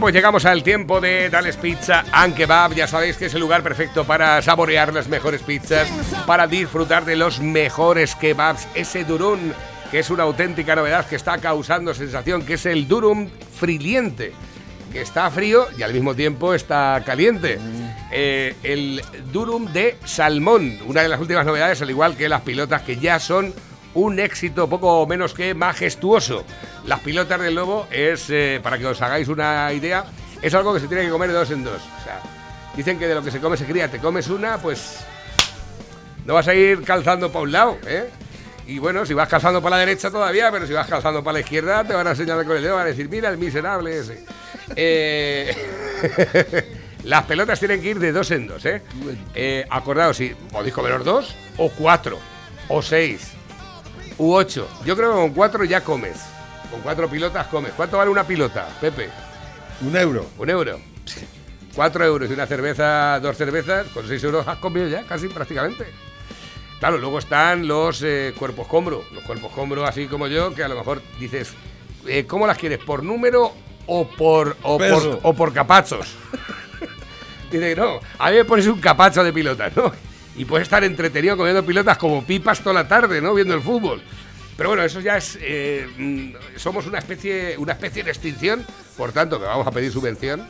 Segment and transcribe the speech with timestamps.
[0.00, 2.74] Pues llegamos al tiempo de Dales Pizza and Kebab.
[2.74, 5.88] Ya sabéis que es el lugar perfecto para saborear las mejores pizzas,
[6.26, 8.66] para disfrutar de los mejores kebabs.
[8.74, 9.52] Ese durum,
[9.90, 14.32] que es una auténtica novedad que está causando sensación, que es el durum friliente,
[14.90, 17.58] que está frío y al mismo tiempo está caliente.
[18.10, 22.82] Eh, el durum de salmón, una de las últimas novedades, al igual que las pilotas
[22.82, 23.52] que ya son
[23.94, 26.44] un éxito poco menos que majestuoso.
[26.86, 30.04] Las pilotas del lobo es, eh, para que os hagáis una idea,
[30.42, 31.82] es algo que se tiene que comer de dos en dos.
[32.00, 32.20] O sea,
[32.76, 35.04] dicen que de lo que se come se cría, te comes una, pues
[36.24, 38.08] no vas a ir calzando para un lado, ¿eh?
[38.66, 41.40] Y bueno, si vas calzando para la derecha todavía, pero si vas calzando para la
[41.40, 44.24] izquierda, te van a señalar con el dedo, van a decir, mira el miserable ese.
[44.76, 45.52] Eh,
[47.04, 48.82] las pelotas tienen que ir de dos en dos, ¿eh?
[49.34, 52.20] eh acordaos, si podéis comeros dos, o cuatro,
[52.68, 53.32] o seis,
[54.20, 54.68] u 8.
[54.84, 56.18] Yo creo que con 4 ya comes.
[56.70, 57.72] Con 4 pilotas comes.
[57.72, 59.08] ¿Cuánto vale una pilota, Pepe?
[59.80, 60.26] Un euro.
[60.36, 60.78] Un euro.
[61.74, 65.86] 4 euros y una cerveza, dos cervezas, con 6 euros has comido ya, casi prácticamente.
[66.78, 69.04] Claro, luego están los eh, cuerpos combro.
[69.12, 71.54] Los cuerpos combro, así como yo, que a lo mejor dices,
[72.06, 72.78] eh, ¿cómo las quieres?
[72.78, 73.52] ¿Por número
[73.86, 76.14] o por, o por, o por capachos?
[77.50, 79.92] Dice, no, a mí me pones un capacho de pilota, ¿no?
[80.40, 83.34] Y puedes estar entretenido comiendo pilotas como pipas toda la tarde, ¿no?
[83.34, 84.00] Viendo el fútbol.
[84.56, 85.38] Pero bueno, eso ya es.
[85.42, 88.64] Eh, mm, somos una especie, una especie de extinción,
[88.96, 90.48] por tanto, que vamos a pedir subvención.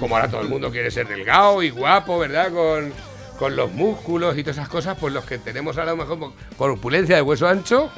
[0.00, 2.50] Como ahora todo el mundo quiere ser delgado y guapo, ¿verdad?
[2.50, 2.92] Con,
[3.38, 7.14] con los músculos y todas esas cosas, pues los que tenemos ahora mejor con opulencia
[7.14, 7.92] de hueso ancho,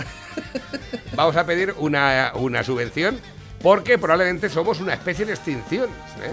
[1.17, 3.19] vamos a pedir una, una subvención
[3.63, 5.89] porque probablemente somos una especie de extinción.
[6.23, 6.31] ¿eh?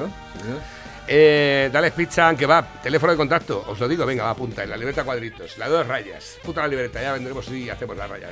[1.08, 2.64] Eh, dale pizza aunque va.
[2.82, 5.58] Teléfono de contacto, os lo digo, venga, va, apunta en la libreta cuadritos.
[5.58, 6.38] La dos rayas.
[6.44, 8.30] Puta la libreta, ya vendremos y hacemos la raya.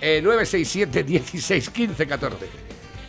[0.00, 2.46] Eh, 967 16 15 14.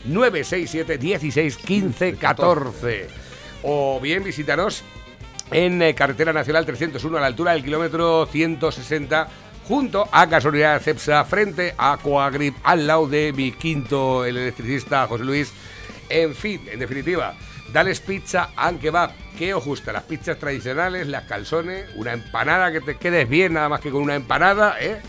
[0.05, 3.07] 967 16 15 14.
[3.63, 4.83] O bien visítanos
[5.51, 9.27] en eh, Carretera Nacional 301 a la altura del kilómetro 160
[9.67, 15.23] junto a Gasolina Cepsa frente a Coagrip al lado de mi quinto el electricista José
[15.23, 15.51] Luis.
[16.09, 17.35] En fin, en definitiva,
[17.71, 19.13] Dales pizza aunque va.
[19.37, 19.91] ¿Qué os gusta?
[19.91, 24.01] Las pizzas tradicionales, las calzones, una empanada que te quedes bien, nada más que con
[24.01, 25.01] una empanada, ¿eh?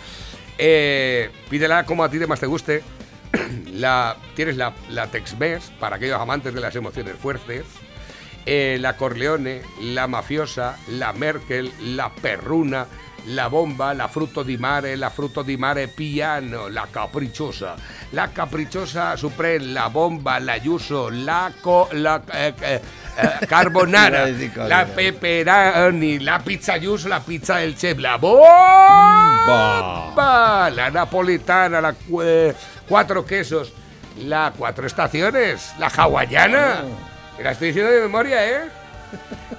[0.59, 2.83] eh pídela como a ti de más te guste.
[3.73, 7.65] la, tienes la, la Tex-Mex para aquellos amantes de las emociones fuertes.
[8.45, 12.87] Eh, la Corleone, la Mafiosa, la Merkel, la Perruna,
[13.27, 17.77] la bomba, la fruto di mare, la fruto di mare piano, la caprichosa,
[18.11, 22.81] la caprichosa supreme, la bomba, la yuso, la, co, la eh, eh,
[23.17, 24.27] eh, carbonara,
[24.67, 28.41] la pepperoni, la pizza yuso, la pizza del chef, la bomba,
[30.71, 31.95] la napolitana, la
[32.89, 33.73] cuatro quesos,
[34.25, 36.83] la cuatro estaciones, la hawaiana.
[37.39, 38.82] Me la estoy diciendo de memoria, ¿eh?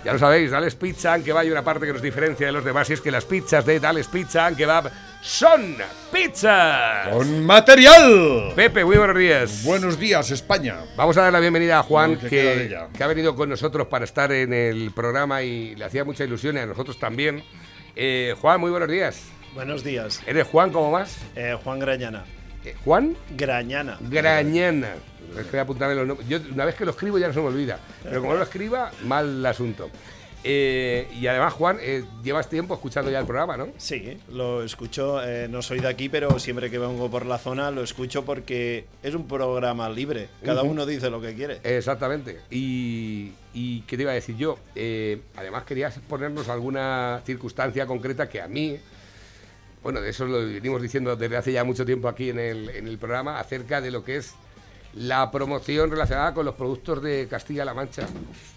[0.04, 2.90] Ya lo sabéis, Dales Pizza que hay una parte que nos diferencia de los demás
[2.90, 4.92] y es que las pizzas de Dales Pizza va
[5.22, 5.78] son
[6.12, 7.10] pizza.
[7.10, 8.52] ¡Con material!
[8.56, 9.64] Pepe, muy buenos días.
[9.64, 10.80] Buenos días, España.
[10.98, 14.34] Vamos a dar la bienvenida a Juan, que, que, ha venido con nosotros para estar
[14.34, 17.42] en el programa y le hacía mucha ilusión y a nosotros también.
[17.96, 19.24] Eh, Juan, muy buenos días.
[19.54, 20.22] Buenos días.
[20.28, 21.18] ¿Eres Juan cómo más?
[21.38, 22.26] Eh, Juan Grañana.
[22.66, 23.16] Eh, ¿Juan?
[23.38, 23.98] Grañana.
[24.02, 24.90] Grañana.
[25.38, 26.28] Es que apuntarme los nombres.
[26.28, 27.80] Yo una vez que lo escribo ya no se me olvida.
[28.04, 29.90] Pero como no lo escriba, mal el asunto.
[30.44, 33.70] Eh, y además, Juan, eh, llevas tiempo escuchando ya el programa, ¿no?
[33.78, 35.24] Sí, lo escucho.
[35.24, 38.86] Eh, no soy de aquí, pero siempre que vengo por la zona lo escucho porque
[39.02, 40.28] es un programa libre.
[40.44, 41.60] Cada uno dice lo que quiere.
[41.64, 42.42] Exactamente.
[42.52, 44.58] Y, y ¿qué te iba a decir yo?
[45.38, 48.78] además, querías ponernos alguna circunstancia concreta que a mí,
[49.82, 52.88] bueno, de eso lo venimos diciendo desde hace ya mucho tiempo aquí en el, en
[52.88, 54.34] el programa, acerca de lo que es
[54.96, 58.08] la promoción relacionada con los productos de Castilla-La Mancha.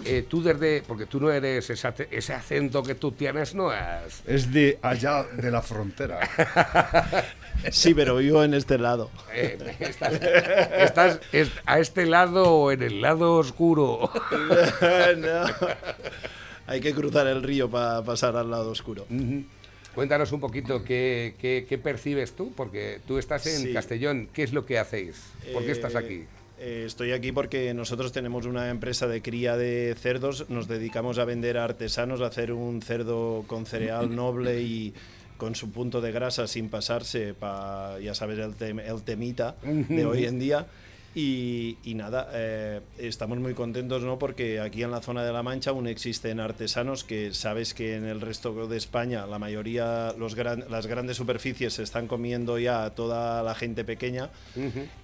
[0.05, 4.23] Eh, tú desde, porque tú no eres ese, acento que tú tienes, no es...
[4.27, 6.21] Es de allá de la frontera.
[7.71, 9.11] sí, pero vivo en este lado.
[9.33, 9.59] Eh,
[10.79, 11.21] estás,
[11.65, 14.11] a este lado o en el lado oscuro.
[15.17, 15.45] no.
[16.67, 19.07] Hay que cruzar el río para pasar al lado oscuro.
[19.97, 24.29] Cuéntanos un poquito qué, percibes tú, porque tú estás en Castellón.
[24.31, 25.17] ¿Qué es lo que hacéis?
[25.55, 26.25] ¿Por qué estás aquí?
[26.59, 31.25] Eh, estoy aquí porque nosotros tenemos una empresa de cría de cerdos, nos dedicamos a
[31.25, 34.93] vender a artesanos, a hacer un cerdo con cereal noble y
[35.39, 40.39] con su punto de grasa sin pasarse, para, ya sabes, el, temita de hoy en
[40.39, 40.67] día.
[41.19, 44.19] Y, y nada, eh, estamos muy contentos ¿no?
[44.19, 48.05] porque aquí en la zona de La Mancha aún existen artesanos que sabes que en
[48.05, 52.85] el resto de España la mayoría, los gran- las grandes superficies se están comiendo ya
[52.85, 54.29] a toda la gente pequeña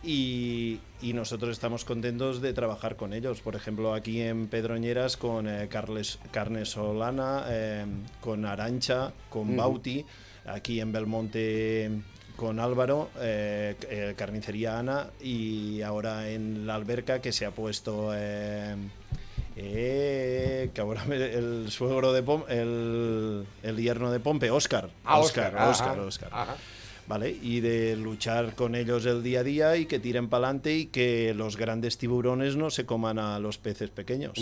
[0.03, 3.41] y, y nosotros estamos contentos de trabajar con ellos.
[3.41, 7.87] Por ejemplo, aquí en Pedroñeras con eh, Carles- Carne Solana, eh,
[8.21, 10.05] con Arancha, con Bauti,
[10.45, 11.91] aquí en Belmonte
[12.43, 18.11] con Álvaro, eh, eh, Carnicería Ana y ahora en la alberca que se ha puesto...
[18.17, 18.75] eh,
[19.55, 24.91] eh, que ahora me- el suegro de Pompe, el, el yerno de Pompe, Oscar.
[25.05, 26.29] Ah, Oscar, Oscar, ajá, Oscar.
[26.33, 26.57] ajá.
[27.07, 27.31] ¿Vale?
[27.31, 30.87] Y de luchar con ellos el día a día y que tiren para adelante y
[30.87, 34.33] que los grandes tiburones no se coman a los peces pequeños.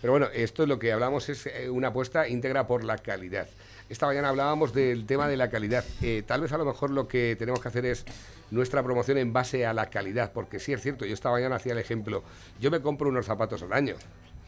[0.00, 3.48] Pero bueno, esto es lo que hablamos es una apuesta íntegra por la calidad.
[3.88, 5.82] Esta mañana hablábamos del tema de la calidad.
[6.02, 8.04] Eh, tal vez a lo mejor lo que tenemos que hacer es
[8.50, 11.72] nuestra promoción en base a la calidad, porque sí es cierto, yo esta mañana hacía
[11.72, 12.22] el ejemplo,
[12.60, 13.94] yo me compro unos zapatos al año,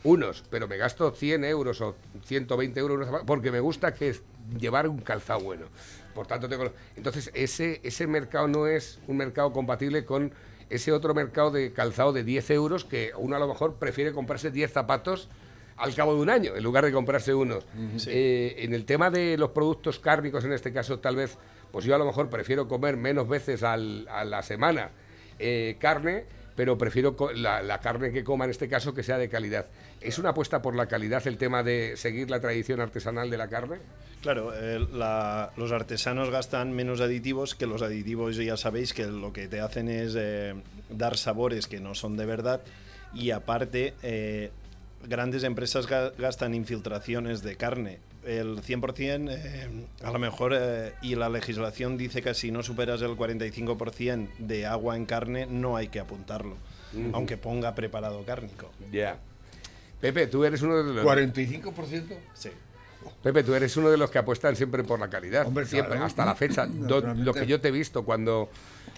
[0.05, 1.97] unos, pero me gasto 100 euros o
[2.27, 4.23] 120 euros porque me gusta que es
[4.59, 5.67] llevar un calzado bueno.
[6.15, 6.71] Por tanto, tengo...
[6.97, 10.35] Entonces, ese, ese mercado no es un mercado compatible con
[10.69, 14.51] ese otro mercado de calzado de 10 euros que uno a lo mejor prefiere comprarse
[14.51, 15.31] 10 zapatos
[15.81, 17.59] al cabo de un año, en lugar de comprarse uno.
[17.97, 18.11] Sí.
[18.13, 21.37] Eh, en el tema de los productos cárnicos, en este caso, tal vez,
[21.73, 24.91] pues yo a lo mejor prefiero comer menos veces al- a la semana
[25.39, 26.25] eh, carne,
[26.57, 29.67] pero prefiero la, la carne que coma en este caso que sea de calidad.
[30.01, 33.49] ¿Es una apuesta por la calidad el tema de seguir la tradición artesanal de la
[33.49, 33.77] carne?
[34.21, 39.33] Claro, eh, la- los artesanos gastan menos aditivos, que los aditivos ya sabéis que lo
[39.33, 40.15] que te hacen es
[40.91, 42.61] dar sabores que no son de verdad
[43.15, 44.51] y aparte eh,
[45.07, 47.99] grandes empresas ga- gastan infiltraciones de carne.
[48.25, 49.69] El 100% eh,
[50.05, 54.67] a lo mejor eh, y la legislación dice que si no superas el 45% de
[54.67, 56.57] agua en carne no hay que apuntarlo,
[57.13, 58.71] aunque ponga preparado cárnico.
[58.93, 59.19] Ya.
[60.01, 61.05] Pepe, tú eres uno de los...
[61.05, 62.05] 45%.
[62.35, 62.51] Sí.
[63.23, 65.47] Pepe, tú eres uno de los que apuestan siempre por la calidad.
[65.47, 66.07] Hombre, siempre, claro.
[66.07, 66.67] hasta la fecha.
[66.67, 67.25] Do- Naturalmente.
[67.25, 68.51] lo que yo te he visto cuando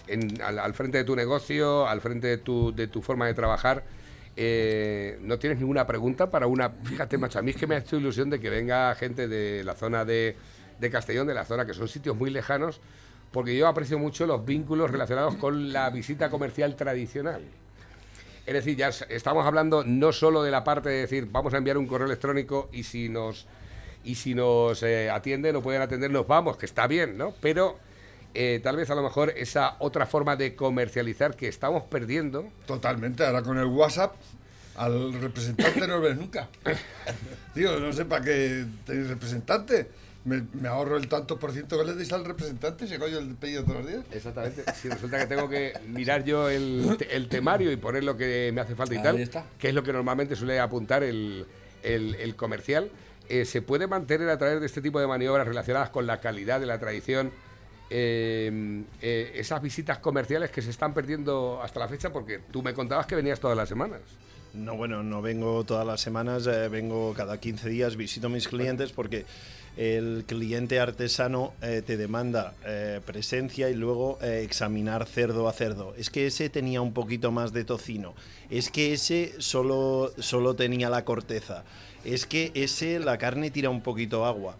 [0.07, 3.33] en- al, al frente de tu negocio, al frente de tu, de tu forma de
[3.33, 3.83] trabajar,
[4.35, 6.69] eh, no tienes ninguna pregunta para una.
[6.69, 9.63] Fíjate, macho, a mí es que me ha hecho ilusión de que venga gente de
[9.63, 10.35] la zona de,
[10.79, 12.81] de Castellón, de la zona que son sitios muy lejanos,
[13.31, 17.41] porque yo aprecio mucho los vínculos relacionados con la visita comercial tradicional.
[18.45, 21.77] Es decir, ya estamos hablando no solo de la parte de decir, vamos a enviar
[21.77, 23.47] un correo electrónico y si nos
[24.03, 27.33] y si nos eh, atienden o pueden atendernos, vamos, que está bien, ¿no?
[27.39, 27.79] Pero
[28.33, 32.49] eh, tal vez a lo mejor esa otra forma de comercializar que estamos perdiendo.
[32.65, 33.25] Totalmente.
[33.25, 34.15] Ahora con el WhatsApp,
[34.75, 36.49] al representante no lo ves nunca.
[37.53, 39.87] Tío, no sé para qué tenéis representante.
[40.25, 43.35] Me, me ahorro el tanto por ciento que le deis al representante, se coño el
[43.35, 44.05] pedido todos los días.
[44.11, 44.63] Exactamente.
[44.73, 48.61] Si resulta que tengo que mirar yo el, el temario y poner lo que me
[48.61, 49.45] hace falta y Ahí tal, está.
[49.59, 51.45] que es lo que normalmente suele apuntar el,
[51.83, 52.89] el- el comercial,
[53.27, 56.61] eh, se puede mantener a través de este tipo de maniobras relacionadas con la calidad
[56.61, 57.31] de la tradición.
[57.95, 62.73] Eh, eh, esas visitas comerciales que se están perdiendo hasta la fecha porque tú me
[62.73, 64.01] contabas que venías todas las semanas.
[64.53, 68.47] No, bueno, no vengo todas las semanas, eh, vengo cada 15 días, visito a mis
[68.47, 69.25] clientes porque
[69.77, 75.95] el cliente artesano eh, te demanda eh, presencia y luego eh, examinar cerdo a cerdo.
[75.97, 78.13] Es que ese tenía un poquito más de tocino,
[78.49, 81.63] es que ese solo, solo tenía la corteza,
[82.05, 84.57] es que ese la carne tira un poquito agua.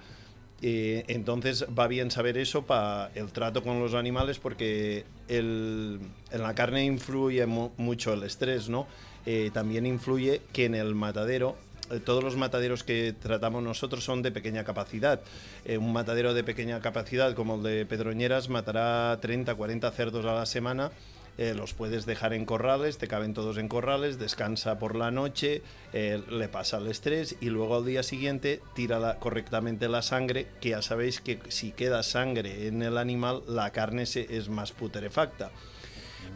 [0.66, 6.00] Eh, entonces va bien saber eso para el trato con los animales porque el-
[6.32, 8.88] en la carne influye mu- mucho el estrés, ¿no?
[9.26, 11.58] Eh, también influye que en el matadero,
[11.92, 15.20] eh, todos los mataderos que tratamos nosotros son de pequeña capacidad.
[15.68, 20.46] Un matadero de pequeña capacidad como el de Pedroñeras matará 30, 40 cerdos a la
[20.46, 20.92] semana.
[21.38, 25.62] Eh, los puedes dejar en corrales, te caben todos en corrales, descansa por la noche,
[25.94, 30.82] eh, le pasa el estrés y luego al día siguiente tira correctamente la sangre, ya
[30.82, 35.52] sabéis que si queda sangre en el animal, la carne se, es más putrefacta.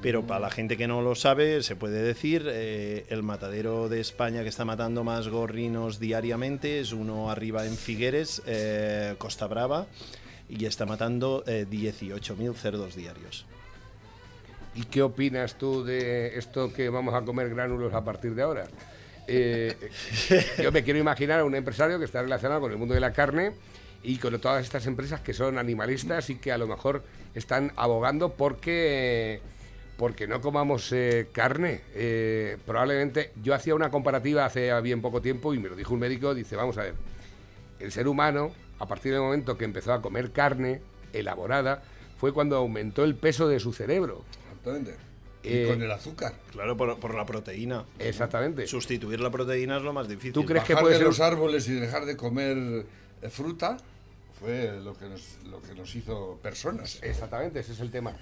[0.01, 3.99] Pero para la gente que no lo sabe, se puede decir, eh, el matadero de
[3.99, 8.43] España que está matando más gorrinos diariamente es uno arriba en Figueres,
[9.17, 9.87] Costa Brava,
[10.49, 13.45] y está matando eh, 18.000 cerdos diarios.
[14.77, 18.67] ¿Y qué opinas tú de esto que vamos a comer gránulos a partir de ahora?
[19.27, 19.75] Eh,
[20.61, 23.11] yo me quiero imaginar a un empresario que está relacionado con el mundo de la
[23.11, 23.53] carne
[24.03, 27.01] y con todas estas empresas que son animalistas y que a lo mejor
[27.33, 29.41] están abogando porque,
[29.97, 31.81] porque no comamos eh, carne.
[31.95, 36.01] Eh, probablemente yo hacía una comparativa hace bien poco tiempo y me lo dijo un
[36.01, 36.93] médico, dice, vamos a ver,
[37.79, 40.81] el ser humano, a partir del momento que empezó a comer carne
[41.13, 41.81] elaborada,
[42.19, 44.23] fue cuando aumentó el peso de su cerebro.
[44.67, 44.95] Exactamente.
[45.43, 46.33] Y Eh, con el azúcar.
[46.51, 47.85] Claro, por, por la proteína.
[47.99, 48.67] Exactamente.
[48.67, 50.33] Sustituir la proteína es lo más difícil.
[50.33, 52.85] ¿Tú crees que Bajar puede de ser los árboles y dejar de comer
[53.21, 53.77] eh, fruta
[54.39, 56.99] fue lo que nos, lo que nos hizo personas.
[57.01, 58.15] Exactamente, ese es el tema.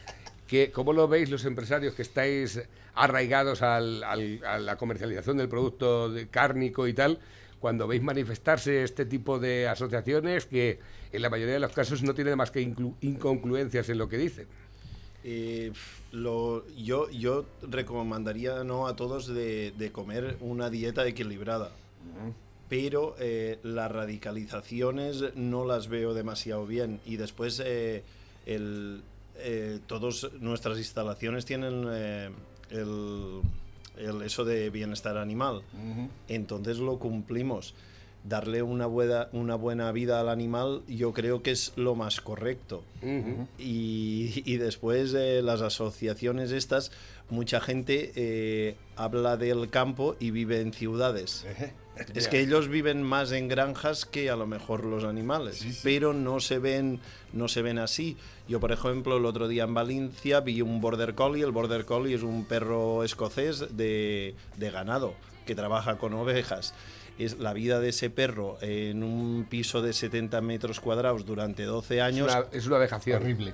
[0.47, 2.61] Que, ¿Cómo lo veis los empresarios que estáis
[2.93, 7.19] arraigados al- al- a la comercialización del producto de cárnico y tal,
[7.59, 10.79] cuando veis manifestarse este tipo de asociaciones que
[11.11, 14.17] en la mayoría de los casos no tienen más que inclu- inconcluencias en lo que
[14.17, 14.47] dicen?
[15.27, 15.71] Eh,
[16.11, 18.85] lo, yo, yo recomendaría ¿no?
[18.85, 21.71] a todos de, de comer una dieta equilibrada.
[22.69, 26.99] Pero eh, las radicalizaciones no las veo demasiado bien.
[27.05, 28.03] Y después, eh,
[28.45, 29.01] el,
[29.37, 32.29] eh, todas nuestras instalaciones tienen eh,
[32.69, 33.41] el,
[33.97, 35.63] el eso de bienestar animal.
[36.27, 37.73] Entonces lo cumplimos.
[38.27, 42.83] Darle una buena, una buena vida al animal yo creo que es lo más correcto.
[43.57, 46.91] Y, y después eh, las asociaciones estas,
[47.29, 51.45] mucha gente eh, habla del campo y vive en ciudades.
[52.13, 55.79] Es que ellos viven más en granjas que a lo mejor los animales, Sí, sí.
[55.81, 56.99] pero no se ven
[57.31, 58.17] no se ven así.
[58.49, 61.45] Yo por ejemplo el otro día en Valencia vi un border collie.
[61.45, 65.13] El border collie es un perro escocés de, de ganado
[65.45, 66.73] que trabaja con ovejas.
[67.17, 71.97] Es la vida de ese perro en un piso de 70 metros cuadrados durante 12
[71.97, 72.31] Es años.
[72.31, 73.21] una, es una vejación.
[73.21, 73.53] Horrible.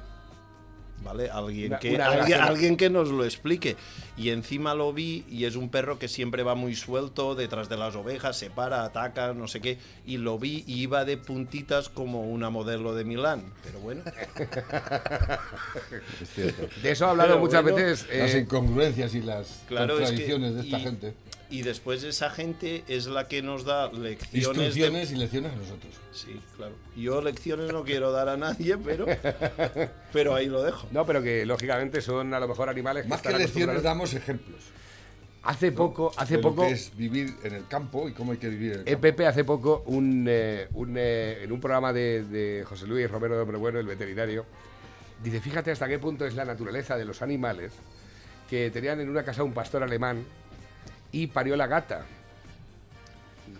[1.03, 1.31] ¿Vale?
[1.31, 3.75] Alguien, Una- que, una alguien, alguien que nos lo explique.
[4.17, 7.77] Y encima lo vi y es un perro que siempre va muy suelto detrás de
[7.77, 9.79] las ovejas, se para, ataca, no sé qué.
[10.05, 13.41] Y lo vi y iba de puntitas como una modelo de Milán.
[13.63, 14.03] Pero bueno,
[16.21, 16.67] Es cierto.
[16.81, 18.07] De eso ha hablado Pero muchas bueno, veces.
[18.15, 21.13] las eh, incongruencias y las claro, es que- contradicciones de esta y- gente.
[21.51, 24.31] Y después esa gente es la que nos da lecciones.
[24.31, 25.93] de- Instrucciones y lecciones a nosotros.
[26.13, 26.73] Sí, claro.
[26.95, 29.05] Yo lecciones no quiero dar a nadie, pero,
[30.13, 30.87] pero ahí lo dejo.
[30.91, 34.61] no, pero que lógicamente son a lo mejor animales que Más que lecciones damos ejemplos.
[35.43, 38.37] Hace poco, hace de lo poco, que es vivir en el campo y cómo hay
[38.37, 39.01] que vivir en el Eh, campo.
[39.01, 43.43] Pepe hace poco, un, eh, un, eh, en un programa de, de José Luis Romero
[43.43, 44.45] de Bueno, el veterinario,
[45.23, 47.73] dice, fíjate hasta qué punto es la naturaleza de los animales,
[48.49, 50.23] que tenían en una casa un pastor alemán
[51.11, 52.05] y parió la gata.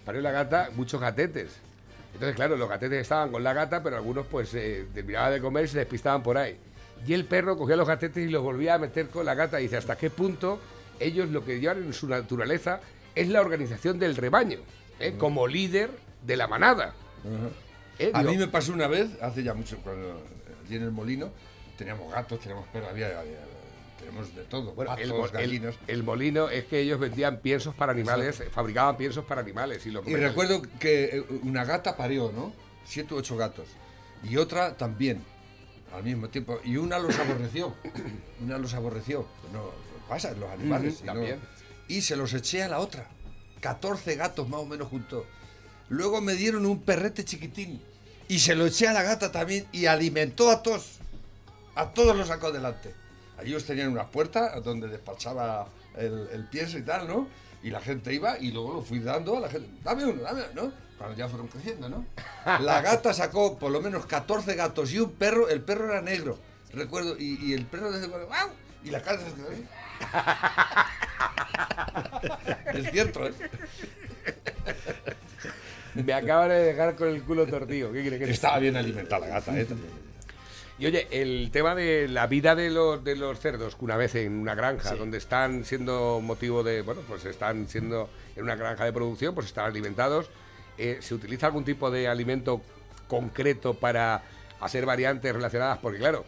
[0.05, 1.51] Parió la gata muchos gatetes.
[2.13, 5.65] Entonces, claro, los gatetes estaban con la gata, pero algunos pues eh, terminaban de comer
[5.65, 6.57] y se despistaban por ahí.
[7.07, 9.59] Y el perro cogía los gatetes y los volvía a meter con la gata.
[9.59, 10.59] Y dice, ¿hasta qué punto
[10.99, 12.79] ellos lo que llevan en su naturaleza
[13.15, 14.59] es la organización del rebaño?
[14.99, 15.15] ¿eh?
[15.17, 15.89] Como líder
[16.25, 16.93] de la manada.
[17.97, 18.11] ¿eh?
[18.13, 20.21] A Digo, mí me pasó una vez, hace ya mucho, cuando
[20.65, 21.29] allí en el molino,
[21.77, 23.39] teníamos gatos, teníamos perros, había, había-
[24.01, 25.75] tenemos de todo, bueno, el, patos, mo- el- gallinas.
[25.87, 29.85] el molino es que ellos vendían piensos para animales, eh, fabricaban piensos para animales.
[29.85, 32.53] Y, lo Y recuerdo que eh, una gata parió, ¿no?
[32.85, 33.67] Siete u ocho gatos.
[34.23, 35.23] Y otra también,
[35.93, 36.59] al mismo tiempo.
[36.63, 37.73] Y una los aborreció.
[38.41, 39.25] Una los aborreció.
[39.53, 39.71] No,
[40.09, 41.01] pasa los animales.
[41.01, 41.39] No- también.
[41.87, 43.07] Y se los eché a la otra.
[43.61, 45.25] 14 gatos más o menos juntos.
[45.89, 47.81] Luego me dieron un perrete chiquitín.
[48.27, 49.67] Y se lo eché a la gata también.
[49.71, 50.99] Y alimentó a todos.
[51.75, 52.93] A todos los sacó adelante.
[53.43, 57.27] Ellos tenían unas puertas donde despachaba el, el pienso y tal, ¿no?
[57.63, 59.69] Y la gente iba y luego lo fui dando a la gente.
[59.83, 60.71] Dame uno, dame uno, ¿no?
[60.97, 62.05] Cuando ya fueron creciendo, ¿no?
[62.59, 65.49] La gata sacó por lo menos 14 gatos y un perro.
[65.49, 66.37] El perro era negro,
[66.73, 67.17] recuerdo.
[67.17, 68.27] Y, y el perro desde cuando.
[68.27, 68.51] ¡Wow!
[68.83, 69.65] Y la cara se quedó así.
[72.73, 73.33] Es cierto, ¿eh?
[75.95, 77.91] Me acaban de dejar con el culo torcido.
[77.91, 79.67] ¿Qué crees que Estaba bien alimentada la gata, ¿eh?
[80.81, 84.15] Y oye, el tema de la vida de los, de los cerdos, que una vez
[84.15, 84.97] en una granja, Sí.
[84.97, 89.45] donde están siendo motivo de, bueno, pues están siendo en una granja de producción, pues
[89.45, 90.31] están alimentados,
[90.79, 92.63] eh, ¿se utiliza algún tipo de alimento
[93.07, 94.23] concreto para
[94.59, 95.77] hacer variantes relacionadas?
[95.77, 96.25] Porque claro,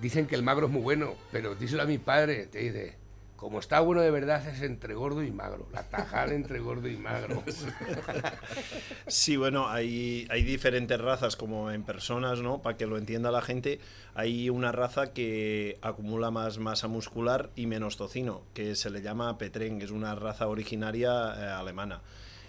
[0.00, 2.94] dicen que el magro es muy bueno, pero díselo a mi padre, te dice,
[3.42, 6.96] como está bueno de verdad es entre gordo y magro, la tajada entre gordo y
[6.96, 7.42] magro.
[9.08, 12.62] Sí, bueno, hay, hay diferentes razas como en personas, ¿no?
[12.62, 13.80] Para que lo entienda la gente,
[14.14, 19.36] hay una raza que acumula más masa muscular y menos tocino, que se le llama
[19.38, 22.00] Petreng, es una raza originaria eh, alemana.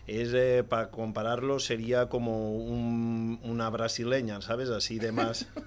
[0.06, 4.70] Es, eh, para compararlo, sería como un- una brasileña, ¿sabes?
[4.70, 5.48] Así de más...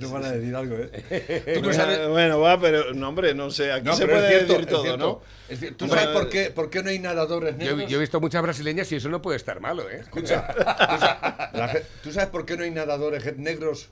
[0.00, 1.42] No van a decir algo, ¿eh?
[1.54, 2.08] Tú no bueno, sabes.
[2.08, 4.98] bueno, va, pero no, hombre, no sé, aquí No, se puede cierto, decir todo, cierto.
[4.98, 5.22] ¿no?
[5.48, 5.76] Es cierto.
[5.76, 7.90] ¿Tú sabes por qué, por qué no hay nadadores Yo, negros?
[7.90, 9.98] yo he visto muchas brasileñas y eso no puede estar malo, ¿eh?
[10.00, 10.62] Escucha, ¿tú
[10.98, 13.88] sa- la ge- ¿tú sabes por qué no hay nadadores negros?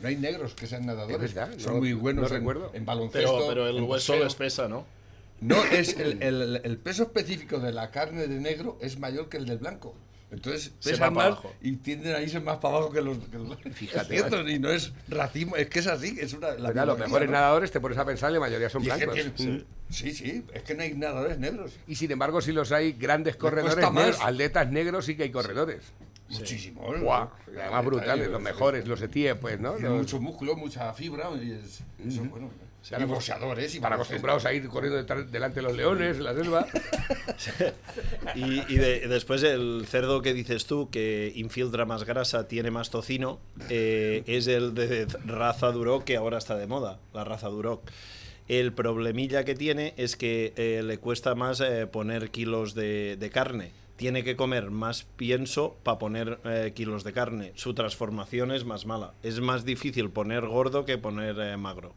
[0.00, 1.30] No hay negros que sean nadadores.
[1.30, 2.70] Es verdad, Son no- muy buenos no en, recuerdo.
[2.72, 3.32] en baloncesto.
[3.36, 4.86] Pero, pero el en hueso les pesa, ¿no?
[5.42, 9.36] No, es el, el- el peso específico de la carne de negro es mayor que
[9.36, 9.94] el del blanco.
[10.30, 11.52] Entonces Se pesan más abajo.
[11.60, 14.70] y tienden a irse más para abajo que los, que los Fíjate, ciertos, y no
[14.70, 17.32] es racismo, es que es así, es una la Verdad, los mejores ¿no?
[17.34, 19.40] nadadores te pones a pensar, la mayoría son Y es que blancos.
[19.44, 19.58] Mm.
[19.90, 21.72] sí, sí, es que no hay nadadores negros.
[21.86, 25.82] Y sin embargo, si los hay grandes corredores negros, atletas negros sí que hay corredores.
[26.28, 26.82] Muchísimo.
[27.00, 29.72] Guau, y además brutales, los mejores, los etíes, pues, ¿no?
[29.72, 32.50] Tienen mucho músculo, mucha fibra y es, eso, bueno.
[32.98, 34.14] Y boxeadores y para baloncesto.
[34.14, 36.66] acostumbrados a ir corriendo delante de los leones en la selva.
[38.34, 42.90] Y, y de- después el cerdo que dices tú, que infiltra más grasa, tiene más
[42.90, 47.82] tocino, eh, es el de raza Duroc que ahora está de moda, la raza Duroc.
[48.48, 53.30] El problemilla que tiene es que eh, le cuesta más eh, poner kilos de, de
[53.30, 53.72] carne.
[53.96, 57.52] Tiene que comer más pienso para poner eh, kilos de carne.
[57.54, 59.12] Su transformación es más mala.
[59.22, 61.94] Es más difícil poner gordo que poner eh, magro.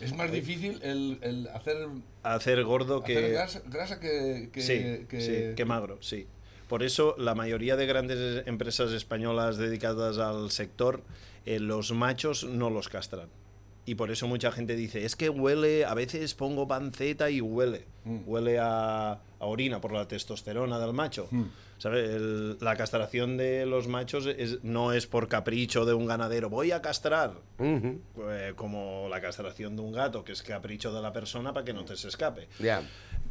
[0.00, 1.88] Es más difícil el, el hacer,
[2.22, 3.16] Hacer gordo que...
[3.18, 6.26] hacer grasa, grasa que, que, sí, que- sí, que magro, sí.
[6.68, 11.02] Por eso la mayoría de grandes empresas españolas dedicadas al sector,
[11.46, 13.28] eh, los machos no los castran.
[13.86, 17.86] Y por eso mucha gente dice, es que huele, a veces pongo panceta y huele.
[18.04, 18.18] Mm.
[18.26, 21.28] Huele a, a orina por la testosterona del macho.
[21.30, 21.44] Mm.
[21.78, 22.04] ¿Sabe?
[22.16, 26.72] El- la castración de los machos es- no es por capricho de un ganadero, voy
[26.72, 27.34] a castrar.
[27.60, 31.72] Eh, como la castración de un gato, que es capricho de la persona para que
[31.72, 32.82] no te se escape Ya.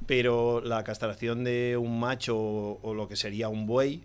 [0.06, 4.04] pero la castración de un macho o, o lo que sería un buey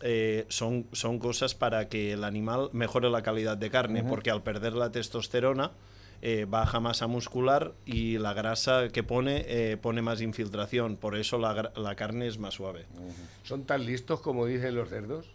[0.00, 4.42] eh, son, son cosas para que el animal mejore la calidad de carne, porque al
[4.44, 5.72] perder la testosterona
[6.22, 11.38] eh, baja masa muscular y la grasa que pone eh, pone más infiltración, por eso
[11.38, 12.86] la, la carne es más suave.
[13.44, 15.26] ¿Son tan listos como dicen los cerdos?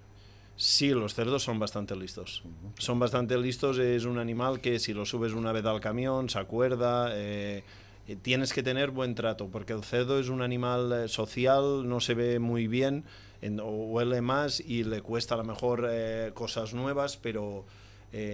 [0.55, 2.43] Sí, los cerdos son bastante listos.
[2.77, 3.79] Son bastante listos.
[3.79, 7.09] Es un animal que si lo subes una vez al camión, se acuerda.
[7.13, 7.63] eh,
[8.07, 12.13] eh, tienes que tener buen trato, porque el cerdo es un animal social, no se
[12.13, 13.05] ve muy bien,
[13.41, 15.89] en- huele más y le cuesta a lo mejor
[16.33, 17.65] cosas nuevas, pero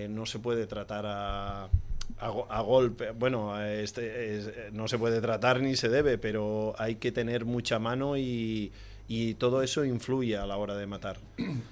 [0.10, 1.70] no se puede tratar a,
[2.20, 3.12] a, go- a golpe.
[3.12, 7.80] Bueno, este, es- no se puede tratar ni se debe, pero hay que tener mucha
[7.80, 8.72] mano y,
[9.08, 11.18] y todo eso influye a la hora de matar.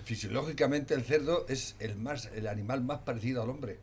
[0.06, 3.78] Fisiológicamente el cerdo es el, más, el animal más parecido al hombre.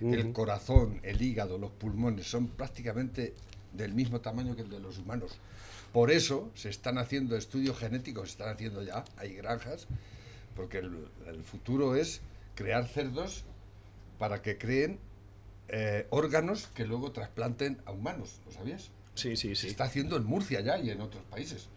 [0.00, 3.32] El corazón, el hígado, los pulmones son prácticamente
[3.72, 5.38] del mismo tamaño que el de los humanos.
[5.92, 9.86] Por eso se están haciendo estudios genéticos, se están haciendo ya, hay granjas,
[10.54, 12.20] porque el, el futuro es
[12.56, 13.44] crear cerdos
[14.18, 14.98] para que creen
[15.68, 18.90] eh, órganos que luego trasplanten a humanos, ¿lo sabías?
[19.14, 19.66] Sí, sí, Se sí.
[19.68, 21.68] está haciendo en Murcia ya y en otros países.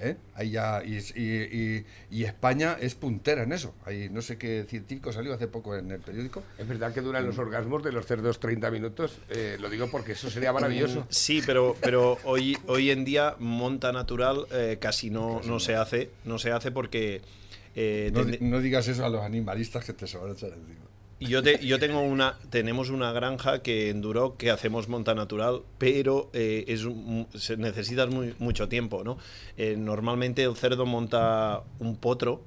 [0.00, 0.16] ¿eh?
[0.34, 1.22] Ahí ya, y, y-
[1.78, 3.72] y- y España es puntera en eso.
[3.84, 6.42] Hay no sé qué científico salió hace poco en el periódico.
[6.58, 9.18] Es verdad que duran los orgasmos de los cerdos 30 minutos.
[9.30, 11.06] eh, lo digo porque eso sería maravilloso.
[11.08, 16.10] Sí, pero, pero hoy, hoy en día monta natural eh, casi no, no se hace.
[16.24, 17.22] No se hace porque
[17.76, 20.80] eh, No, no digas eso a los animalistas que te se van a echar encima.
[21.26, 25.62] Yo, te- yo tengo una, tenemos una granja que en Duroc que hacemos monta natural,
[25.78, 26.86] pero eh, es
[27.58, 29.18] necesitas muy- mucho tiempo, ¿no?
[29.56, 32.42] Eh, normalmente el cerdo monta un potro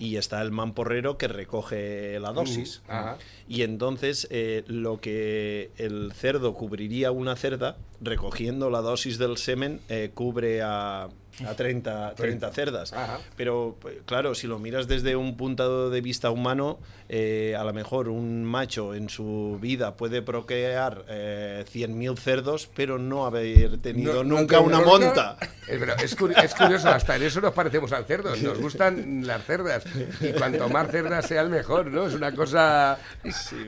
[0.00, 2.82] y está el mamporrero que recoge la dosis.
[2.88, 3.18] Uh, ajá.
[3.48, 9.80] Y entonces eh, lo que el cerdo cubriría una cerda, recogiendo la dosis del semen,
[9.88, 11.08] eh, cubre a,
[11.46, 12.92] a 30, 30 cerdas.
[12.92, 13.18] Ajá.
[13.36, 17.72] Pero pues, claro, si lo miras desde un punto de vista humano, eh, a lo
[17.72, 24.24] mejor un macho en su vida puede procrear eh, 100.000 cerdos, pero no haber tenido
[24.24, 25.36] No- nunca una nunca- monta.
[25.66, 28.34] Es, verdad, es, curi- es curioso, hasta en eso nos parecemos al cerdo.
[28.36, 29.84] Nos gustan las cerdas.
[30.20, 32.06] Y cuanto más cerdas sean, mejor, ¿no?
[32.06, 32.98] Es una cosa.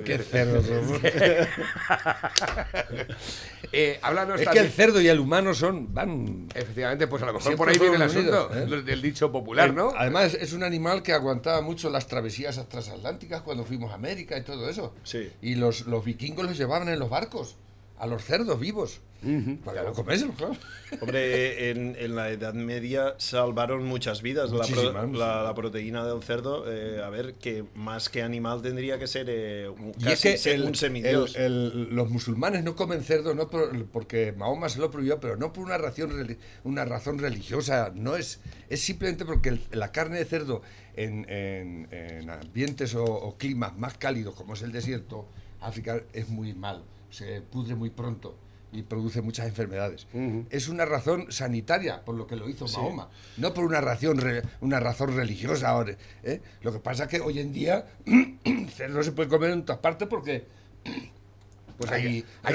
[0.04, 1.00] Qué cerdos somos.
[3.72, 7.33] Eh, háblanos Es que el cerdo y el humano son van Efectivamente, pues a lo
[7.35, 8.83] mejor Siempre por ahí viene el unidos, asunto ¿eh?
[8.83, 9.92] del dicho popular, ¿no?
[9.94, 14.42] Además, es un animal que aguantaba mucho las travesías transatlánticas cuando fuimos a América y
[14.42, 14.94] todo eso.
[15.03, 15.31] Sí.
[15.42, 17.57] Y los, los vikingos los llevaban en los barcos,
[18.00, 19.00] a los cerdos vivos.
[19.66, 20.54] Para no comérselos, claro.
[21.02, 24.50] Hombre, en, en la Edad Media salvaron muchas vidas.
[24.50, 28.98] La, pro- la- la proteína del cerdo, eh, a ver, que más que animal tendría
[28.98, 31.36] que ser eh, un, Y es casi que se- el- un semidios.
[31.36, 35.36] el- el- los musulmanes no comen cerdo no por- porque Mahoma se lo prohibió, pero
[35.36, 40.16] no por una razón, una razón religiosa, no es, es simplemente porque el- la carne
[40.16, 40.62] de cerdo
[40.96, 45.28] en, en- en ambientes o, o climas más cálidos como es el desierto,
[45.60, 48.37] África es muy mal, se pudre muy pronto
[48.73, 50.07] y produce muchas enfermedades.
[50.51, 54.20] Es una razón sanitaria por lo que lo hizo Mahoma, no por una razón,
[54.61, 55.70] una razón religiosa.
[55.70, 56.40] ahora, ¿eh?
[56.62, 57.87] Lo que pasa es que hoy en día
[58.77, 60.44] cerdo se puede comer en todas partes porque
[61.79, 62.07] Pues hay,
[62.42, 62.55] hay,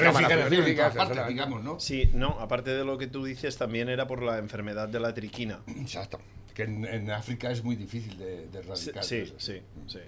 [0.70, 1.80] en todas partes, digamos, ¿no?
[1.80, 5.12] Sí, no, aparte de lo que tú dices, también era por la enfermedad de la
[5.14, 5.62] triquina.
[5.66, 6.20] Exacto.
[6.54, 9.04] Que en, en África es muy difícil de, de Sí, erradicar.
[9.04, 9.34] sí, eso.
[9.38, 9.60] sí.
[9.88, 9.98] sí.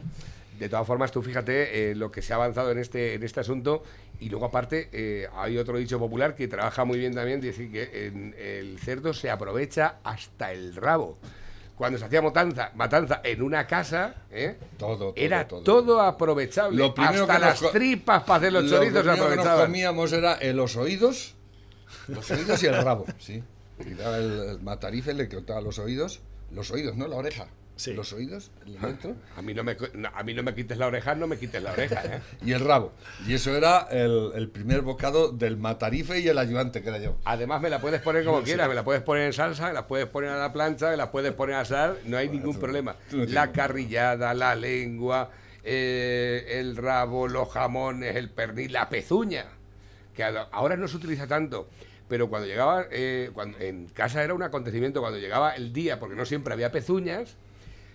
[0.58, 3.40] De todas formas, tú fíjate eh, lo que se ha avanzado en este, en este
[3.40, 3.82] asunto
[4.20, 8.06] y luego aparte eh, hay otro dicho popular que trabaja muy bien también, dice que
[8.08, 11.18] en- el cerdo se aprovecha hasta el rabo.
[11.76, 14.56] Cuando se hacía matanza, matanza en una casa, ¿eh?
[14.78, 16.00] Todo, todo, era todo, todo.
[16.00, 16.76] aprovechable.
[16.76, 19.44] Lo primero hasta que las tripas para hacer los Lo chorizos se primero que nos
[19.46, 19.66] aprovechaban.
[19.66, 21.34] comíamos era los oídos,
[22.08, 23.44] los oídos y el rabo, sí.
[23.86, 27.46] Y daba el, el matarife, le cortaba los oídos, los oídos, no la oreja.
[27.78, 27.94] Sí.
[27.94, 29.76] Los oídos, el dentro, A mí, no me,
[30.12, 32.02] a mí no me quites la oreja, no me quites la oreja.
[32.04, 32.20] ¿eh?
[32.44, 32.92] y el rabo.
[33.24, 37.14] Y eso era el, el primer bocado del matarife y el ayudante, que era yo.
[37.24, 39.86] Además me la puedes poner como quieras, me la puedes poner en salsa, me la
[39.86, 42.60] puedes poner a la plancha, me la puedes poner a asar, no hay ningún tú-
[42.60, 42.94] problema.
[43.08, 45.30] tú no tienes La carrillada, la lengua,
[45.62, 49.44] eh, el rabo, los jamones, el pernil, la pezuña,
[50.16, 51.68] que ahora no se utiliza tanto.
[52.08, 56.16] Pero cuando llegaba, eh, cuando, en casa era un acontecimiento, cuando llegaba el día, porque
[56.16, 57.36] no siempre había pezuñas,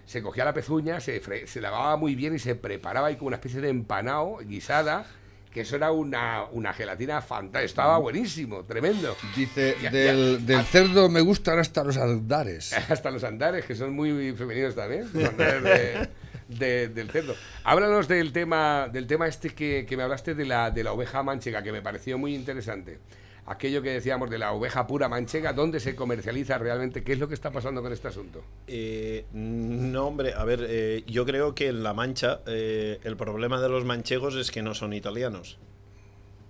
[0.06, 3.28] se cogía la pezuña, se, fre- se lavaba muy bien y se preparaba ahí como
[3.28, 5.06] una especie de empanado, guisada,
[5.52, 9.16] que eso era una, una gelatina fantástica, estaba buenísimo, tremendo.
[9.36, 10.46] Dice, Ya, del, ya.
[10.58, 12.74] del cerdo me gustan hasta los andares.
[12.90, 16.10] Hasta los andares, que son muy femeninos también, los andares de-
[16.48, 17.36] de- del cerdo.
[17.64, 21.22] Háblanos del tema, del tema este que, que me hablaste de la, de la oveja
[21.24, 22.98] manchega, que me pareció muy interesante.
[23.46, 27.04] Aquello que decíamos de la oveja pura manchega, ¿dónde se comercializa realmente?
[27.04, 28.42] ¿Qué es lo que está pasando con este asunto?
[28.68, 33.60] Eh, no, hombre, a ver, eh, yo creo que en La Mancha eh, el problema
[33.60, 35.58] de los manchegos es que no son italianos.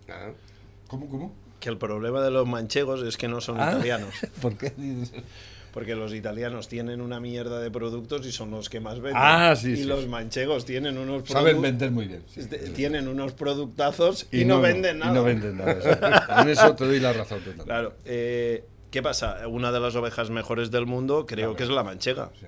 [0.08, 0.30] Ah,
[0.88, 1.34] ¿Cómo, cómo?
[1.60, 3.72] Que el problema de los manchegos es que no son Ah.
[3.72, 4.14] italianos.
[4.42, 5.24] ¿Por qué dices eso?
[5.74, 9.20] Porque los italianos tienen una mierda de productos y son los que más venden.
[9.22, 9.84] Ah, sí, y sí.
[9.86, 12.24] los manchegos tienen unos Saben vender muy bien.
[12.28, 12.42] sí.
[12.42, 15.12] este, Tienen unos productazos y, no, venden nada.
[15.12, 16.42] Y no venden nada.
[16.44, 17.66] En eso te doy la razón total.
[17.66, 17.94] Claro.
[18.06, 19.48] eh, ¿Qué pasa?
[19.48, 22.30] Una de las ovejas mejores del mundo creo que es la manchega.
[22.40, 22.46] Sí.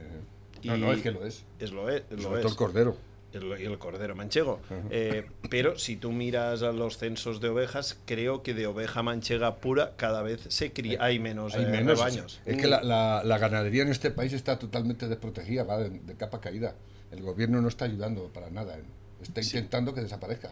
[0.64, 1.44] No, Y- no, es que lo es.
[1.60, 2.04] Es lo es.
[2.12, 2.42] lo Sobre es.
[2.44, 2.96] todo el cordero.
[3.36, 4.60] El, y el cordero manchego.
[4.90, 9.56] Eh, pero si tú miras a los censos de ovejas, creo que de oveja manchega
[9.58, 11.98] pura cada vez se cría, hay menos, Hay eh, menos.
[11.98, 12.42] rebaños.
[12.46, 16.16] Es que la, la- la ganadería en este país está totalmente desprotegida, va de, de
[16.16, 16.74] capa caída.
[17.12, 18.78] El gobierno no está ayudando para nada.
[18.78, 18.84] ¿eh?
[19.22, 20.52] Está intentando que desaparezca.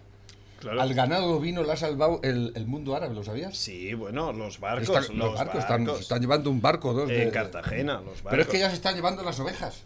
[0.60, 0.82] Claro.
[0.82, 3.58] Al ganado ovino le ha salvado el, el mundo árabe, ¿lo sabías?
[3.58, 4.88] Sí, bueno, los barcos.
[4.88, 7.10] Los, los barcos, Están, llevando un barco dos.
[7.10, 8.30] de- en Cartagena, los barcos.
[8.30, 9.84] Pero es que ya se están llevando las ovejas.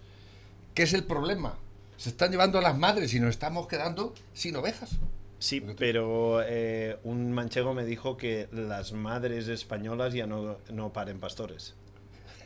[0.75, 1.55] ¿Qué es el problema?
[1.97, 4.97] Se están llevando a las madres y nos estamos quedando sin ovejas.
[5.39, 11.19] Sí, pero eh, un manchego me dijo que las madres españolas ya no, no paren
[11.19, 11.75] pastores.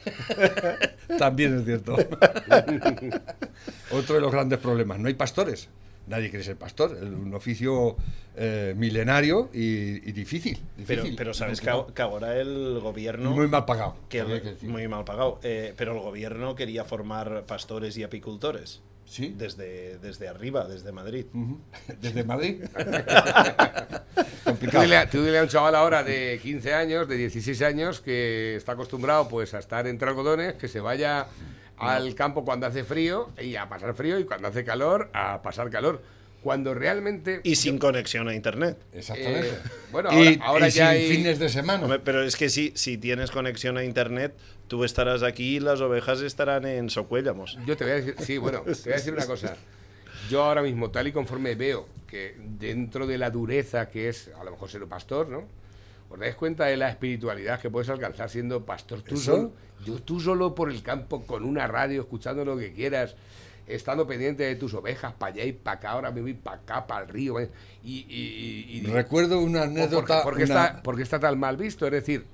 [1.17, 1.95] También es cierto.
[3.91, 4.99] Otro de los grandes problemas.
[4.99, 5.69] No hay pastores.
[6.07, 6.95] Nadie quiere ser pastor.
[6.97, 7.95] Es un oficio
[8.35, 11.15] eh, milenario y, y difícil, Pero, difícil.
[11.15, 11.69] pero sabes que,
[12.01, 13.31] ahora el gobierno...
[13.31, 13.95] Muy mal pagado.
[14.09, 15.39] que el- que muy mal pagado.
[15.43, 18.81] eh, pero el gobierno quería formar pastores y apicultores.
[19.11, 19.35] Sí.
[19.37, 21.25] Desde, desde arriba, desde Madrid.
[22.01, 22.63] Desde Madrid.
[24.15, 24.83] Tú complicado.
[24.83, 28.55] dile, a- tú dile a un chaval ahora de 15 años, de 16 años, que
[28.55, 31.27] está acostumbrado pues a estar entre algodones, que se vaya
[31.77, 35.69] al campo cuando hace frío y a pasar frío y cuando hace calor a pasar
[35.69, 36.01] calor.
[36.41, 37.41] Cuando realmente...
[37.43, 38.77] Y sin conexión a internet.
[38.93, 39.47] Exactamente.
[39.49, 39.57] Eh,
[39.91, 41.83] bueno, y, ahora- ahora y ya sin hay- fines de semana.
[41.83, 44.33] Hombre, pero es que si, si tienes conexión a internet,
[44.67, 47.57] tú estarás aquí y las ovejas estarán en Socuéllamos.
[47.67, 49.55] Yo te voy a decir, sí, bueno, te voy a decir una cosa.
[50.29, 54.43] Yo ahora mismo, tal y conforme veo que dentro de la dureza que es, a
[54.43, 55.43] lo mejor ser un pastor, ¿no?
[56.09, 59.53] ¿Os dais cuenta de la espiritualidad que puedes alcanzar siendo pastor tú solo?
[59.85, 63.15] Yo, tú solo por el campo, con una radio, escuchando lo que quieras,
[63.75, 66.87] estando pendiente de tus ovejas, para allá y para acá, ahora me voy para acá,
[66.87, 67.39] para el río.
[67.39, 67.45] Y,
[67.83, 70.23] y- y- y- Recuerdo una ¿Por- por qué- anécdota.
[70.23, 71.85] ¿Por qué una- está, está tan mal visto?
[71.85, 72.25] Es decir,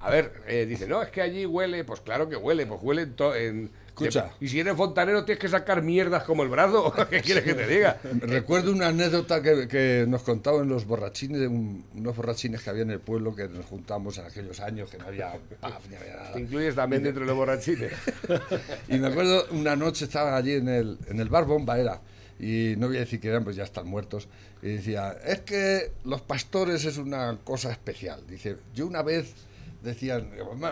[0.00, 3.02] a ver, eh, dice, no, es que allí huele, pues claro que huele, pues huele
[3.02, 3.14] en...
[3.14, 4.30] to- en Escucha.
[4.40, 7.66] y si eres fontanero tienes que sacar mierdas como el brazo, ¿qué quieres que te
[7.66, 7.98] diga?
[8.20, 12.90] Recuerdo una anécdota que, que nos contaban los borrachines, un- unos borrachines que había en
[12.90, 16.32] el pueblo que nos juntamos en aquellos años que no había paf, ni había nada.
[16.32, 17.92] Te incluyes también dentro de los borrachines.
[18.88, 22.00] Y me acuerdo una noche estaban allí en el, en el bar Bomba era,
[22.38, 24.28] y no voy a decir que eran, pues ya están muertos,
[24.62, 28.22] y decía, es que los pastores es una cosa especial.
[28.26, 29.34] Dice, yo una vez
[29.82, 30.30] decían,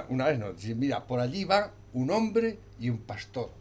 [0.09, 3.51] una vez no, dice, mira, por allí va un hombre y un pastor.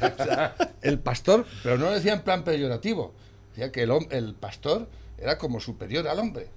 [0.00, 3.12] O sea, el pastor, pero no lo decía en plan peyorativo,
[3.50, 6.48] decía que el, el pastor era como superior al hombre.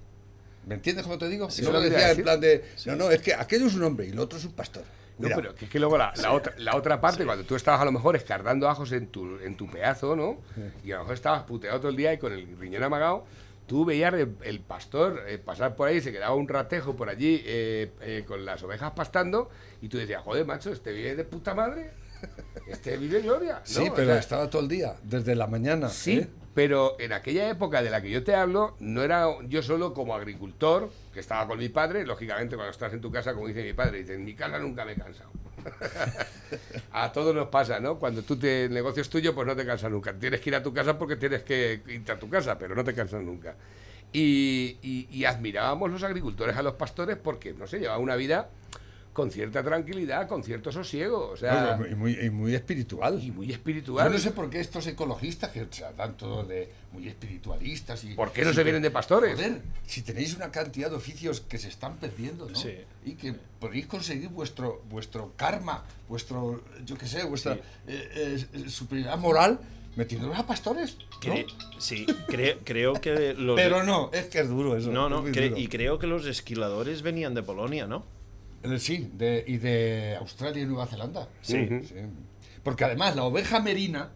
[0.66, 1.50] ¿Me entiendes cómo te digo?
[1.50, 4.06] Sí, no lo decía en plan de, no, no, es que aquello es un hombre
[4.06, 4.84] y el otro es un pastor.
[5.18, 7.56] No, Mira, pero que es que luego la, la otra, la otra parte, cuando tú
[7.56, 10.38] estabas a lo mejor escardando ajos en tu, en tu pedazo, ¿no?
[10.84, 13.24] Y a lo mejor estabas puteado todo el día y con el riñón amagado,
[13.66, 17.42] tú veías el, el pastor eh, pasar por ahí, se quedaba un ratejo por allí
[17.44, 19.50] eh, eh, con las ovejas pastando
[19.82, 21.90] y tú decías, joder, macho, este vive de puta madre,
[22.68, 23.54] este vive gloria.
[23.54, 23.60] ¿no?
[23.64, 25.88] Sí, O pero sea, estaba todo el día, desde la mañana.
[25.88, 26.28] Sí, ¿eh?
[26.54, 30.14] pero en aquella época de la que yo te hablo, no era yo solo como
[30.14, 33.74] agricultor, que estaba con mi padre, lógicamente cuando estás en tu casa, como dice mi
[33.74, 35.30] padre, dice, en mi casa nunca me he cansado.
[36.92, 37.98] a todos nos pasa, ¿no?
[37.98, 38.72] Cuando tú te, el
[39.08, 40.12] tuyo, pues no te cansas nunca.
[40.14, 42.84] Tienes que ir a tu casa porque tienes que irte a tu casa, pero no
[42.84, 43.56] te cansas nunca.
[44.12, 48.48] Y, y- y admirábamos los agricultores a los pastores porque, no sé, llevaban una vida
[49.16, 53.18] con cierta tranquilidad, con cierto sosiego, o sea, Bueno, y, muy, y muy espiritual.
[53.22, 54.12] y muy Yo espiritual.
[54.12, 58.30] no sé por qué estos ecologistas que se dan todo de muy espiritualistas y ¿Por
[58.30, 59.34] qué no se vienen de pastores?
[59.34, 62.54] Joder, si tenéis una cantidad de oficios que se están perdiendo, ¿no?
[62.54, 62.74] Sí.
[63.06, 67.60] Y que podéis conseguir vuestro vuestro karma, vuestro yo qué sé, vuestra Sí.
[67.88, 69.58] eh, eh, superioridad moral
[69.96, 71.32] metiéndolos a pastores, ¿no?
[71.32, 71.46] Cre-
[71.78, 73.56] sí, cre- creo que los...
[73.56, 74.90] Pero no, es que es duro eso.
[74.92, 75.58] no, es no, cre- duro.
[75.58, 78.04] y creo que los esquiladores venían de Polonia, ¿no?
[78.62, 81.28] Eh, Sí, de, y de Australia y Nueva Zelanda.
[81.42, 81.68] Sí.
[81.84, 81.94] Sí.
[82.62, 84.10] Porque además la oveja merina,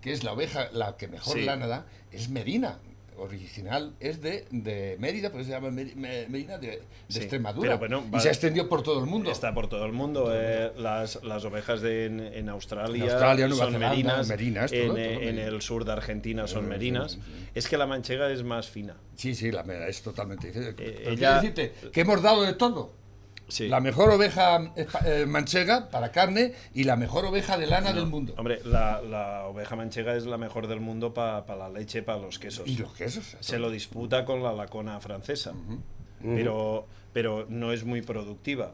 [0.00, 1.44] que es la oveja la que mejor Sí.
[1.44, 2.78] lana da, es merina.
[3.20, 7.76] Original es de, de Mérida, pero se llama Merina de, de Sí, Extremadura.
[7.80, 9.32] pero bueno, y se extendió por todo el mundo.
[9.32, 10.30] Está por todo el mundo.
[10.32, 14.28] eh, las, las ovejas de, en, en Australia, En Australia, Nueva son Zelanda, merinas.
[14.28, 17.18] merinas, todo, en, todo eh, en el sur de Argentina son merinas.
[17.56, 18.94] Es que la manchega es más fina.
[19.16, 20.84] Sí, sí, la es totalmente diferente.
[20.88, 22.92] Eh, ella- quiero decirte que hemos dado de todo.
[23.48, 23.68] Sí.
[23.68, 28.34] La mejor oveja eh, manchega para carne y la mejor oveja de lana del mundo.
[28.36, 32.38] Hombre, la, la oveja manchega es la mejor del mundo para la leche, para los
[32.38, 32.68] quesos.
[32.68, 33.36] Y los quesos.
[33.40, 35.54] Se lo disputa con la lacona francesa.
[36.22, 38.72] pero, pero no es muy productiva.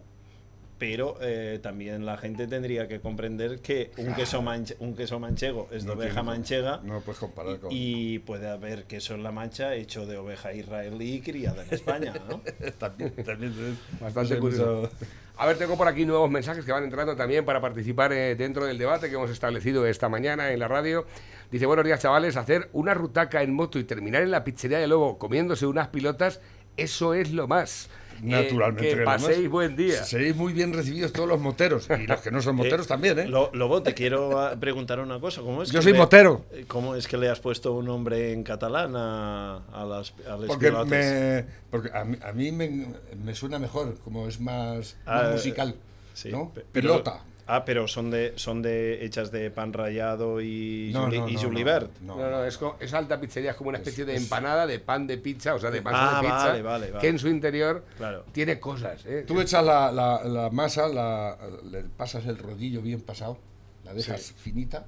[0.76, 5.68] Pero eh, también la gente tendría que comprender que un queso, manche- un queso manchego
[5.70, 7.70] es de No oveja tiene- manchega No puedes comparar con.
[7.72, 12.40] y puede haber queso en la mancha hecho de oveja israelí criada en España, ¿no?
[12.78, 14.90] también, también es Bastante curioso.
[15.36, 18.66] A ver, tengo por aquí nuevos mensajes que van entrando también para participar eh, dentro
[18.66, 21.06] del debate que hemos establecido esta mañana en la radio.
[21.50, 24.86] Dice, buenos días chavales, hacer una rutaca en moto y terminar en la pizzería de
[24.88, 26.40] Lobo comiéndose unas pilotas,
[26.76, 27.88] eso es lo más.
[28.14, 28.90] Eh, Naturalmente.
[28.90, 30.04] que lo más- paséis buen día.
[30.04, 31.88] Seréis muy bien recibidos todos los moteros.
[31.98, 33.26] Y los que no son moteros Eh, también, ¿eh?
[33.28, 35.40] Lo- Lobo, te quiero ah, preguntar una cosa.
[35.42, 36.44] ¿Cómo es Yo que soy le- motero.
[36.52, 40.36] eh, ¿Cómo es que le has puesto un nombre en catalán a, a las a
[40.46, 42.86] Porque, me, porque a mí, a mí me,
[43.22, 45.74] me suena mejor, como es más, más Ah, musical.
[46.14, 46.50] Sí, ¿no?
[46.52, 47.20] pe- pero- Pilota.
[47.46, 51.34] Ah, pero son de son de hechas de pan rallado y, No, juli- no, y
[51.34, 51.90] no, julibert.
[52.00, 54.66] no, No, no, es, co- es alta pizzería, es como una especie de es- empanada
[54.66, 57.00] de pan de pizza, o sea, de masa Ah, de pizza, vale, vale, vale.
[57.02, 58.24] que en su interior Claro.
[58.32, 59.04] tiene cosas.
[59.04, 59.24] ¿eh?
[59.26, 61.36] Tú echas la, la- la masa, la,
[61.70, 63.36] le pasas el rodillo bien pasado,
[63.84, 64.34] la dejas Sí.
[64.38, 64.86] finita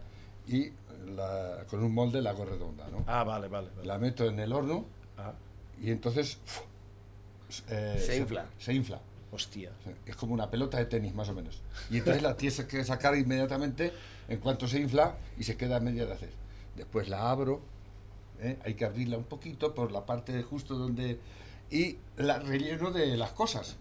[0.49, 0.71] y
[1.15, 3.05] la- con un molde la hago redonda, ¿no?
[3.07, 3.69] Ah, vale, vale.
[3.77, 3.87] vale.
[3.87, 4.87] La meto en el horno
[5.19, 5.33] Ah,
[5.83, 6.63] y entonces ¡fu!
[7.69, 8.47] eh, Se infla.
[8.59, 8.99] Se infla.
[9.37, 9.71] Hostia.
[10.05, 11.63] Es como una pelota de tenis, más o menos.
[11.91, 13.93] Y entonces la tienes que sacar inmediatamente
[14.29, 16.31] en cuanto se infla y se queda a media de hacer.
[16.75, 17.61] Después la abro,
[18.41, 18.59] ¿eh?
[18.65, 21.19] hay que abrirla un poquito por la parte justo donde...
[21.71, 23.77] Y la relleno de las cosas,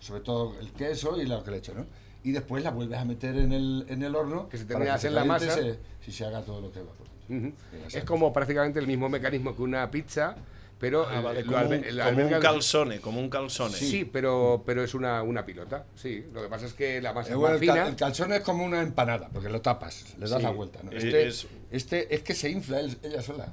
[0.00, 1.86] sobre todo el queso y lo que le echo, ¿no?
[2.24, 4.48] Y después la vuelves a meter en el, en el horno.
[4.48, 5.54] Que se termine de hacer la masa.
[5.54, 7.56] se- si se haga todo lo que va por dentro.
[7.70, 10.36] Que ya Es como prácticamente el mismo mecanismo que una pizza,
[10.78, 11.82] pero Ah, vale, como, un,
[12.28, 13.74] como calzone, como un calzone.
[13.74, 15.86] Sí, pero, pero es una, una pilota.
[15.96, 17.88] Sí, lo que pasa es que la masa Eh, es más fina.
[17.88, 20.80] el calzón es como una empanada, porque lo tapas, le das Sí, la vuelta.
[20.82, 20.92] ¿no?
[20.92, 23.52] es- Este, es- este es que se infla él- ella sola.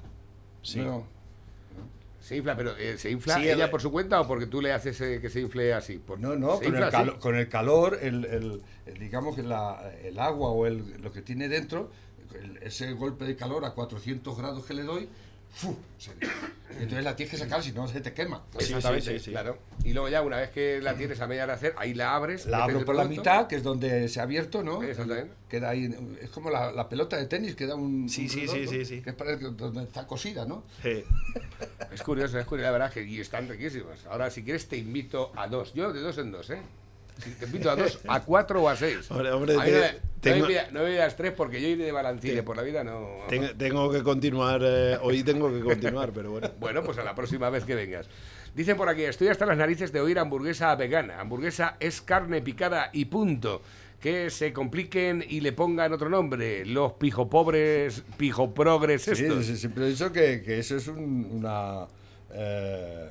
[0.62, 0.80] Sí.
[0.80, 1.08] No,
[2.22, 4.60] Se infla, pero eh, ¿se infla Sí, ella el- por su cuenta o porque tú
[4.60, 6.00] le haces eh, que se infle así?
[6.00, 6.96] Por- no, no, con infla el, así.
[6.98, 11.12] calo- con el calor, el, el- el- digamos que la- el agua o el, lo
[11.12, 11.92] que tiene dentro,
[12.34, 15.08] el- ese golpe de calor a 400 grados que le doy,
[15.56, 15.76] ¡fu!
[15.98, 16.12] se-
[16.78, 18.44] entonces la tienes que sacar, si no se te quema.
[18.60, 19.32] Sí, Exactamente, sí, sí, sí.
[19.32, 19.58] claro.
[19.86, 22.46] Y luego ya una vez que la tienes a media de hacer, ahí la abres.
[22.48, 24.84] La abro por la mitad, que es donde se ha abierto, ¿no?
[24.84, 25.34] Exactamente.
[25.50, 25.90] Queda ahí,
[26.22, 28.10] es como la, la pelota de tenis que da un.
[28.10, 29.02] Sí, un sí, redondo, sí, sí, sí.
[29.02, 30.64] Que es para el- donde está cosida, ¿no?
[30.84, 31.04] Sí.
[31.94, 34.06] Es curioso, es curioso, la verdad, que y están riquísimas.
[34.08, 35.74] Ahora, si quieres, te invito a dos.
[35.74, 36.60] Yo de dos en dos, ¿eh?
[37.24, 39.10] Si te invito a dos, a cuatro o a seis.
[39.10, 39.80] Hombre, hombre, A mí te-
[40.40, 43.20] no, tengo- me pidas tres porque yo iré de balancine por la vida, no.
[43.30, 46.50] Tengo, tengo que continuar, eh, hoy tengo que continuar, pero bueno.
[46.60, 48.08] Bueno, pues a la próxima vez que vengas.
[48.54, 51.20] Dicen por aquí, estoy hasta las narices de oír hamburguesa vegana.
[51.20, 53.62] Hamburguesa es carne picada y punto.
[54.00, 56.64] Que se compliquen y le pongan otro nombre.
[56.66, 59.46] Los pijopobres, pijoprogres Sí, estos.
[59.46, 61.88] sí, siempre he dicho que, que eso es un- una.
[62.32, 63.10] eh,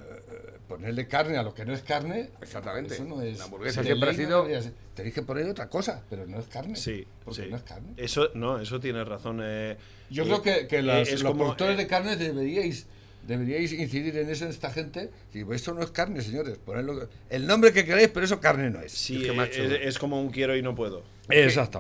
[0.68, 2.30] ponerle carne a lo que no es carne.
[2.42, 2.94] Exactamente.
[2.94, 3.38] Eso no es.
[3.38, 4.72] La hamburguesa siempre ha ley no sido- ser.
[4.94, 6.76] Tenéis que poner otra cosa, pero no es carne.
[6.76, 7.48] Sí, Porque sí.
[7.50, 7.94] no es carne.
[7.96, 9.40] Eso, no, eso tiene razón.
[9.42, 9.76] eh,
[10.10, 12.86] Yo eh, creo que, que eh, las- los como, productores eh, de carne deberíais
[13.26, 15.10] deberíais incidir en eso en esta gente.
[15.32, 16.58] Digo, esto no es carne, señores.
[16.58, 18.92] Ponedlo, el nombre que queréis, pero eso carne no es.
[18.92, 19.62] Sí, Es que, eh, macho.
[19.62, 21.02] es, es como un quiero y no puedo.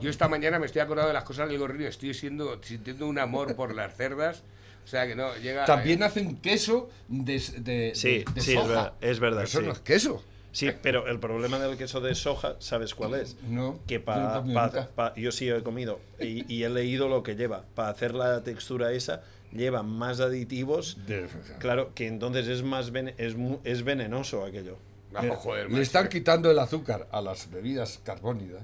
[0.00, 1.86] Yo esta mañana me estoy acordando de las cosas del gorrino.
[1.86, 4.42] Estoy siendo, sintiendo un amor por las cerdas.
[4.84, 5.64] O sea que no, llega.
[5.64, 8.66] También hacen queso de, de, Sí, de- de sí, es soja.
[8.68, 9.66] verdad, es verdad, Eso sí.
[9.66, 10.22] no es queso.
[10.52, 13.36] Sí, pero el problema del queso de soja, ¿sabes cuál es?
[13.48, 15.14] No, Que para comido nunca.
[15.16, 17.64] yo sí he comido y, y he leído lo que lleva.
[17.74, 20.98] Para hacer la textura esa, lleva más aditivos.
[21.08, 21.26] De-
[21.58, 24.78] Claro, que entonces es más es, es venenoso aquello.
[25.12, 28.62] Ah, Mira, joder, le están quitando el azúcar a las bebidas carbónidas.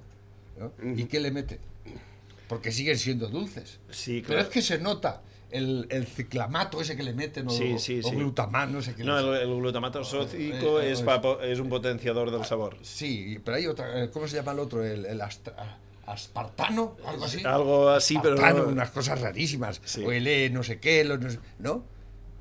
[0.59, 0.73] ¿no?
[0.97, 1.59] ¿Y qué le meten?
[2.49, 3.79] Porque siguen siendo dulces.
[3.91, 4.43] Sí, Pero claro.
[4.43, 8.09] es que se nota el, el ciclamato ese que le meten o, Sí, sí, o
[8.09, 8.15] sí.
[8.17, 9.05] glutamato, no sé qué.
[9.05, 12.77] No, el, el glutamato sódico eh, es, eh, pa- po- es un potenciador del sabor.
[12.83, 14.03] Sí, pero hay otra.
[14.05, 14.85] eh, ¿Cómo se llama el otro?
[14.85, 17.43] El, el astra- aspartano, algo así.
[17.45, 19.81] Algo así, pero Aspartano, no- unas cosas rarísimas.
[19.85, 20.05] Sí.
[20.05, 21.85] O el E, no sé qué, lo no, sé- ¿no?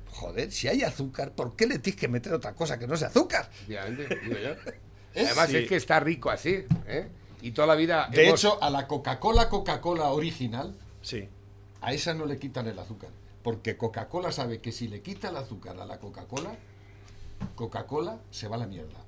[0.08, 3.08] Joder, si hay azúcar, ¿por qué le tienes que meter otra cosa que no sea
[3.08, 3.48] azúcar?
[3.66, 3.80] Digo
[4.42, 4.54] yo.
[5.16, 5.56] Además Sí.
[5.56, 7.08] es que está rico así, ¿eh?
[7.42, 8.08] Y toda la vida.
[8.12, 11.28] De hemos- hecho, a la Coca-Cola, Coca-Cola original, Sí.
[11.80, 13.10] A esa no le quitan el azúcar.
[13.42, 16.50] Porque Coca-Cola sabe que si le quita el azúcar a la Coca-Cola,
[17.54, 18.98] Coca-Cola se va a la mierda.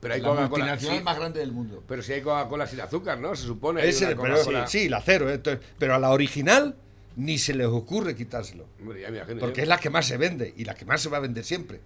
[0.00, 0.48] pero hay la Coca-Cola.
[0.64, 1.82] multinacional sí, más grande del mundo.
[1.88, 3.34] pero si hay Coca-Cola sin azúcar, ¿no?
[3.34, 3.80] Se supone.
[3.82, 5.28] hay Ese, pero, Coca-Cola- sí, la cero.
[5.30, 6.76] eh, entonces, pero a la original
[7.16, 8.66] ni se les ocurre quitárselo.
[8.80, 9.62] Hombre, ya me imagino Porque yo.
[9.62, 11.80] es la que más se vende y la que más se va a vender siempre.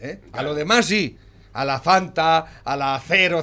[0.00, 0.20] ¿eh?
[0.32, 1.16] A lo demás sí.
[1.54, 3.42] A la Fanta, a la 000,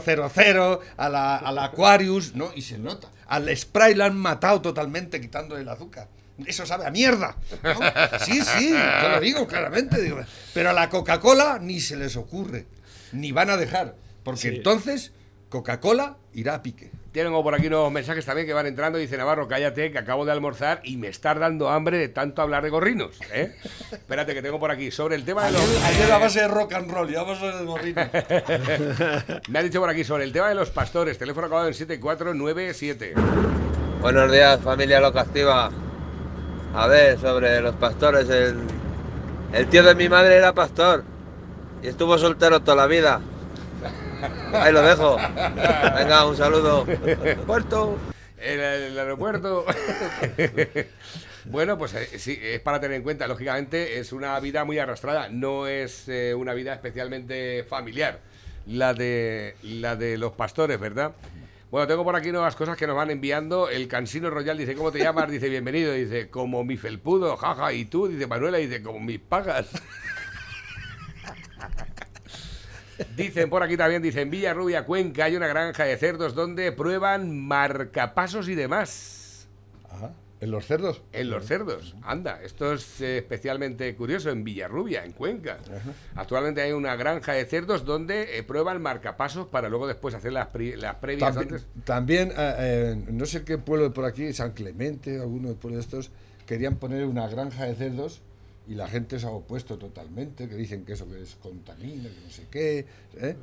[0.98, 2.52] a la, a la Aquarius, ¿no?
[2.56, 3.10] Y se nota.
[3.26, 6.08] Al Sprite lo han matado totalmente quitando el azúcar.
[6.46, 7.36] Eso sabe a mierda.
[7.64, 7.80] ¿no?
[8.26, 10.02] Sí, sí, yo lo digo claramente.
[10.02, 10.20] digo.
[10.54, 12.66] Pero a la Coca-Cola ni se les ocurre.
[13.12, 13.96] Ni van a dejar.
[14.24, 14.48] Porque Sí.
[14.50, 15.12] entonces
[15.50, 16.90] Coca-Cola irá a pique.
[17.12, 18.98] Tengo por aquí unos mensajes también que van entrando.
[18.98, 22.64] Dice Navarro, cállate, que acabo de almorzar y me estás dando hambre de tanto hablar
[22.64, 23.20] de gorrinos.
[23.32, 23.56] ¿eh?
[23.92, 24.90] Espérate, que tengo por aquí.
[24.90, 25.62] Sobre el tema de los.
[25.62, 28.02] Ayer, ayer a base de rock and roll y vamos a el gorrino.
[29.50, 31.20] Me ha dicho por aquí sobre el tema de los pastores.
[31.20, 33.14] Teléfono acabado en 7497.
[34.02, 35.70] Buenos días, familia Locastiva.
[36.74, 38.30] A ver, sobre los pastores.
[38.30, 38.58] El,
[39.54, 41.04] el tío de mi madre era pastor
[41.84, 43.22] y estuvo soltero toda la vida.
[44.54, 45.18] Ahí lo dejo.
[45.18, 46.86] Venga, un saludo.
[47.46, 47.98] Puerto.
[48.38, 49.66] En el aeropuerto.
[51.46, 53.28] bueno, pues eh, sí, es para tener en cuenta.
[53.28, 55.30] Lógicamente, es una vida muy arrastrada.
[55.30, 58.20] No es eh, una vida especialmente familiar.
[58.66, 61.12] La de, la de los pastores, ¿verdad?
[61.74, 63.68] Bueno, tengo por aquí nuevas cosas que nos van enviando.
[63.68, 65.32] El Cansino Royal dice, ¿cómo te llamas?
[65.32, 65.92] Dice, bienvenido.
[65.92, 67.74] Dice, como mi felpudo, jaja.
[67.74, 69.72] Y tú, dice Manuela, dice, como mis pagas.
[73.18, 78.48] Dicen por aquí también, dicen Villarrubia, Cuenca, hay una granja de cerdos donde prueban marcapasos
[78.50, 79.23] y demás.
[80.44, 81.02] ¿En los cerdos?
[81.14, 85.58] En los cerdos, anda, esto es eh, especialmente curioso en Villarrubia, en Cuenca.
[86.16, 90.48] Actualmente hay una granja de cerdos donde eh, prueban marcapasos para luego después hacer las,
[90.48, 91.68] pri- las previas También, antes.
[91.86, 92.56] también, eh,
[92.98, 96.12] eh, no sé qué pueblo de por aquí, San Clemente, alguno de pueblos de estos,
[96.46, 98.22] querían poner una granja de cerdos
[98.68, 102.20] y la gente se ha opuesto totalmente, que dicen que eso que es contamina, que
[102.22, 102.86] no sé qué.
[103.16, 103.36] ¿eh?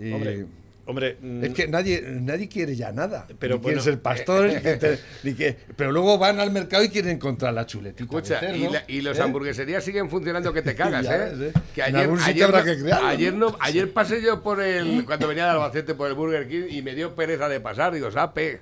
[0.00, 0.46] Y Hombre,
[0.86, 1.16] hombre.
[1.20, 3.26] mm, es que nadie, nadie quiere ya nada.
[3.38, 6.82] Pero ni quieren ser pastores, ni quieren tener- ni que- pero luego van al mercado
[6.84, 8.04] y quieren encontrar la chuletita.
[8.04, 9.22] Escucha, de cerdo, y, la- y los ¿eh?
[9.22, 11.32] hamburgueserías siguen funcionando que te cagas, ¿eh?
[11.48, 11.52] ¿eh?
[11.74, 13.50] Que ayer, ayer habrá no- que crearlo, ayer, ¿no?
[13.50, 15.04] no- ayer pasé yo por el.
[15.04, 17.92] Cuando venía de Albacete por el Burger King y me dio pereza de pasar.
[17.92, 18.60] Digo, sape.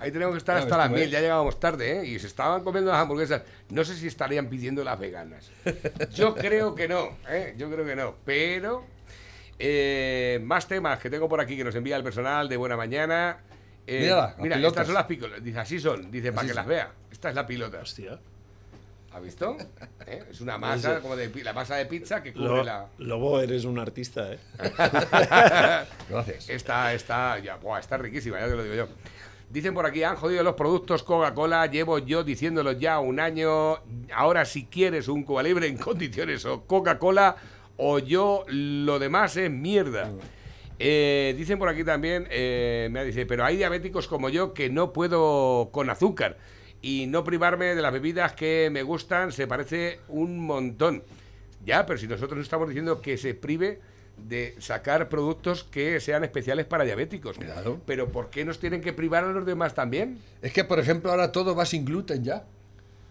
[0.00, 2.04] Ahí tenemos que estar hasta las mil, ya llegábamos tarde, ¿eh?
[2.06, 3.42] Y se estaban comiendo las hamburguesas.
[3.70, 5.50] No sé si estarían pidiendo las veganas.
[6.14, 7.54] Yo creo que no, ¿eh?
[7.56, 8.14] Yo creo que no.
[8.24, 8.84] Pero.
[9.58, 13.38] Eh, más temas que tengo por aquí que nos envía el personal de Buena Mañana.
[13.86, 14.72] Eh, Mírala, las mira, pilotas.
[14.72, 15.44] estas son las picolas.
[15.44, 16.10] Dice, así son.
[16.10, 16.70] Dice, para Así que las son.
[16.70, 16.90] vea.
[17.12, 17.80] Esta es la pilota.
[17.80, 18.18] Hostia.
[19.12, 19.56] ¿Ha visto?
[20.06, 20.24] ¿Eh?
[20.30, 22.86] Es una masa, como de la masa de pizza que cubre Lo- la.
[22.98, 24.38] Lobo, eres un artista, ¿eh?
[26.10, 26.48] Gracias.
[26.48, 28.88] Está, está, ya, buah, está riquísima, ya te lo digo yo.
[29.50, 33.78] Dicen por aquí, han jodido los productos Coca-Cola, llevo yo diciéndolo ya un año.
[34.12, 37.36] Ahora si quieres un Cuba Libre en condiciones o Coca-Cola
[37.76, 40.10] o yo lo demás es mierda.
[40.78, 44.92] Eh, dicen por aquí también, eh, me dice, pero hay diabéticos como yo que no
[44.92, 46.36] puedo con azúcar
[46.82, 51.02] y no privarme de las bebidas que me gustan se parece un montón.
[51.64, 53.80] Ya, pero si nosotros estamos diciendo que se prive
[54.18, 57.38] de sacar productos que sean especiales para diabéticos.
[57.38, 57.80] Claro.
[57.86, 60.18] Pero ¿por qué nos tienen que privar a los demás también?
[60.42, 62.44] Es que, por ejemplo, ahora todo va sin gluten ya.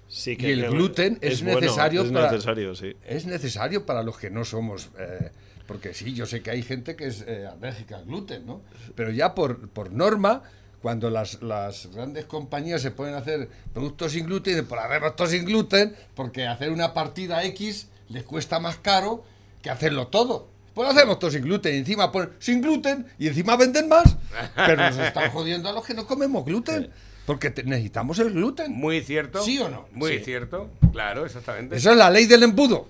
[0.08, 2.95] Sí, Y el gluten es bueno, necesario es para- necesario, sí.
[3.06, 4.89] Es necesario para los que no somos.
[4.99, 5.32] eh,
[5.68, 8.62] porque sí, yo sé que hay gente que es eh, alérgica al gluten, ¿no?
[8.95, 10.43] Pero ya por, por norma,
[10.82, 15.30] cuando las, las grandes compañías se pueden hacer productos sin gluten, dicen, por hacer productos
[15.32, 19.24] sin gluten, porque hacer una partida X les cuesta más caro
[19.62, 20.49] que hacerlo todo.
[20.74, 24.18] Pues hacemos todo sin gluten y encima ponen sin gluten y encima venden más.
[24.56, 26.89] Pero nos están jodiendo a los que no comemos gluten.
[27.26, 28.72] Porque te- necesitamos el gluten.
[28.74, 29.42] Muy cierto.
[29.44, 29.88] ¿Sí o no?
[29.94, 30.24] Muy Sí.
[30.26, 30.70] cierto.
[30.92, 31.76] Claro, exactamente.
[31.78, 32.90] Eso es la ley del embudo.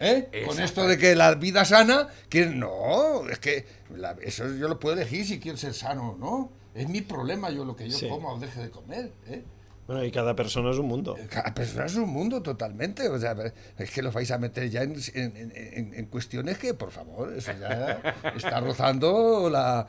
[0.00, 0.44] ¿Eh?
[0.46, 3.66] Con esto de que la vida sana, que no, es que
[3.96, 6.52] la- eso yo lo puedo elegir si quiero ser sano o no.
[6.74, 8.08] Es mi problema yo lo que yo Sí.
[8.08, 9.10] coma o deje de comer.
[9.26, 9.42] ¿eh?
[9.88, 11.16] Bueno, y cada persona es un mundo.
[11.30, 13.08] Cada persona es un mundo totalmente.
[13.08, 13.34] O sea,
[13.78, 17.32] es que lo vais a meter ya en, en- en- en cuestiones que, por favor,
[17.34, 18.00] eso ya
[18.36, 19.86] está rozando la,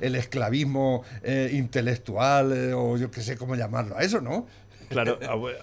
[0.00, 4.46] el esclavismo eh, intelectual eh, o yo qué sé cómo llamarlo a eso, ¿no?
[4.88, 5.18] Claro,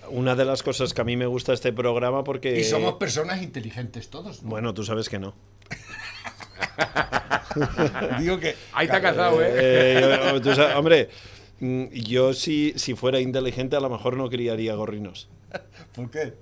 [0.10, 2.58] una de las cosas que a mí me gusta este programa porque...
[2.60, 4.42] Y somos personas inteligentes todos.
[4.42, 4.50] ¿no?
[4.52, 5.36] Bueno, tú sabes que no.
[8.20, 8.56] Digo que.
[8.74, 9.50] Ahí te ha cazado, ¿eh?
[9.54, 11.10] Eh, yo- tú sabes- hombre,
[11.60, 15.30] yo si, si fuera inteligente a lo mejor no criaría gorrinos.
[15.96, 16.34] ¿Por qué?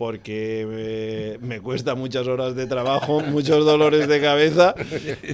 [0.00, 4.74] Porque me, me cuesta muchas horas de trabajo, muchos dolores de cabeza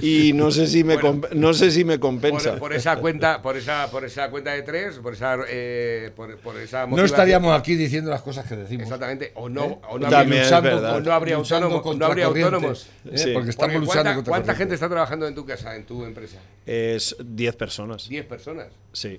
[0.01, 1.21] y no sé si me, Bueno.
[1.21, 2.49] comp- no sé si me compensa.
[2.51, 6.35] Por, por esa cuenta, por esa, por esa cuenta de tres, por esa, eh, por,
[6.39, 8.83] por esa No estaríamos aquí diciendo las cosas que decimos.
[8.83, 9.31] Exactamente.
[9.35, 9.77] O no, ¿Eh?
[9.89, 11.77] o no También habría, o no habría autónomos.
[11.77, 12.89] No contra habría corriente, autónomos.
[13.05, 13.17] ¿eh?
[13.17, 13.31] Sí.
[13.33, 16.03] Porque estamos Porque luchando ¿cuánta, contra ¿Cuánta gente está trabajando en tu casa, en tu
[16.03, 16.39] empresa?
[16.65, 18.09] Es 10 personas.
[18.09, 18.67] 10 personas.
[18.91, 19.17] Sí.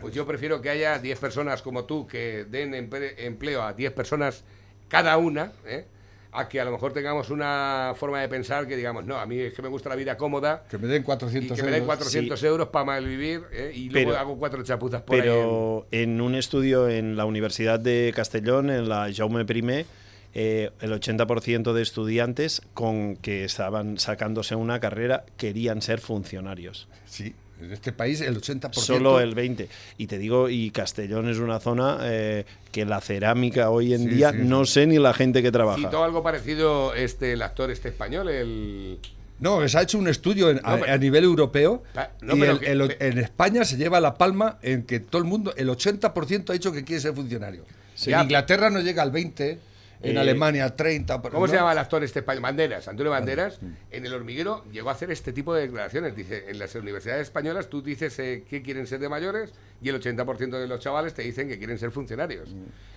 [0.00, 4.42] Pues yo prefiero que haya 10 personas como tú que den empleo a 10 personas
[4.90, 5.86] cada una, ¿eh?
[6.32, 9.38] a que a lo mejor tengamos una forma de pensar que digamos, no, a mí
[9.38, 11.82] es que me gusta la vida cómoda Que me den y 400 que me den
[11.82, 11.96] euros.
[11.98, 13.72] 400 euros para malvivir ¿eh?
[13.74, 15.22] y luego Pero- hago cuatro chapuzas por ahí.
[15.22, 19.86] Pero en un estudio en la Universidad de Castellón, en la Jaume I,
[20.32, 26.86] eh, el 80% de estudiantes con que estaban sacándose una carrera querían ser funcionarios.
[27.06, 28.72] Sí, en este país el 80%.
[28.74, 29.68] Solo el 20.
[29.98, 34.08] Y te digo, y Castellón es una zona eh, que la cerámica hoy en Sí,
[34.08, 35.78] día sí, no sé ni la gente que trabaja.
[35.78, 38.98] Citó algo parecido este el actor este español, el...
[39.38, 42.36] No, se ha hecho un estudio en- a, No, pero- a nivel europeo Pa- no,
[42.36, 45.22] y pero el- que- el- pe- en España se lleva la palma en que todo
[45.22, 47.64] el mundo, el 80% ha dicho que quiere ser funcionario.
[47.94, 48.12] Sí.
[48.12, 49.58] En Inglaterra no llega al 20,
[50.02, 51.20] en Eh, Alemania al 30.
[51.22, 52.42] pero ¿Cómo se llama el actor este español?
[52.42, 56.16] Banderas, Antonio Banderas, en el hormiguero llegó a hacer este tipo de declaraciones.
[56.16, 60.00] Dice, en las universidades españolas tú dices eh, que quieren ser de mayores y el
[60.00, 62.48] 80% de los chavales te dicen que quieren ser funcionarios.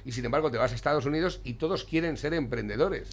[0.05, 3.09] Y sin embargo te vas a Estados Unidos y todos quieren ser emprendedores.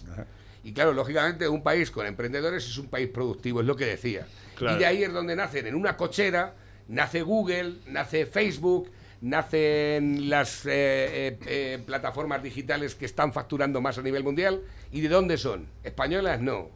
[0.63, 4.25] Y claro, lógicamente un país con emprendedores es un país productivo, es lo que decía.
[4.55, 4.75] Claro.
[4.75, 6.53] Y de ahí es donde nacen, en una cochera,
[6.87, 8.89] nace Google, nace Facebook,
[9.21, 14.61] nacen las eh, eh, eh, plataformas digitales que están facturando más a nivel mundial.
[14.91, 15.67] ¿Y de dónde son?
[15.83, 16.41] ¿Españolas?
[16.41, 16.69] No.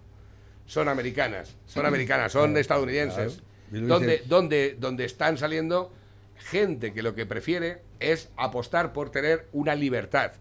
[0.68, 1.56] Son americanas.
[1.66, 3.42] Son americanas, son estadounidenses.
[3.72, 5.92] Donde, donde, donde están saliendo
[6.38, 10.34] gente que lo que prefiere es apostar por tener una libertad.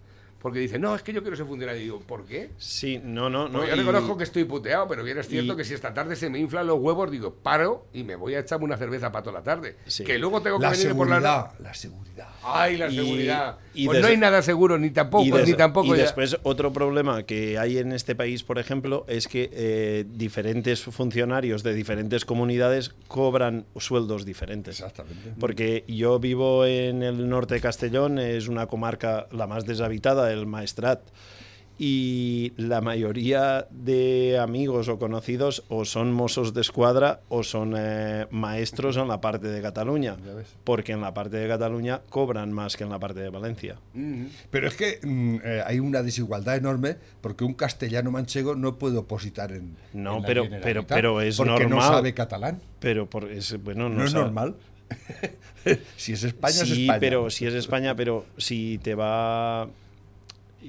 [0.45, 1.81] Porque dicen, no, es que yo quiero ser funcionario.
[1.81, 2.51] Y digo, ¿por qué?
[2.59, 3.53] Sí, no, no, no.
[3.61, 5.95] Porque yo y- reconozco que estoy puteado, pero bien es cierto y- que si esta
[5.95, 9.11] tarde se me inflan los huevos, digo, paro y me voy a echarme una cerveza
[9.11, 9.77] para toda la tarde.
[9.87, 10.05] Sí.
[10.05, 11.19] Que luego tengo que La venir por la
[11.59, 12.29] la seguridad.
[12.43, 13.57] ¡Ay, la Y- seguridad!
[13.73, 16.03] y pues des- no hay nada seguro, ni tampoco, des- ni tampoco y ya.
[16.05, 21.63] después otro problema que hay en este país, por ejemplo, es que eh, diferentes funcionarios
[21.63, 24.79] de diferentes comunidades cobran sueldos diferentes.
[24.79, 25.33] Exactamente.
[25.41, 30.47] Porque yo vivo en el norte de Castellón, es una comarca la más deshabitada, el
[30.47, 31.01] Maestrat.
[31.77, 38.29] Y la mayoría de amigos o conocidos o son mozos de escuadra o son eh,
[38.31, 40.17] maestros en la parte de Cataluña.
[40.63, 43.75] Porque en la parte de Cataluña cobran más que en la parte de Valencia.
[44.53, 48.97] Pero es que mm, eh, hay una desigualdad enorme porque un castellano manchego no puede
[48.99, 49.77] opositar en.
[49.93, 51.89] No, en la pero- pero- pero es porque no normal.
[51.93, 52.61] sabe catalán.
[52.79, 54.55] Pero por, es, bueno, No, es sabe- normal.
[55.97, 57.01] si es España, es sí, España.
[57.01, 59.67] pero si es España, pero si te va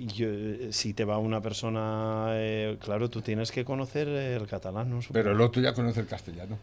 [0.07, 4.99] yo- si te va una persona, eh, claro, tú tienes que conocer el catalán, ¿no?
[5.11, 6.57] Pero el otro ya conoce el castellano.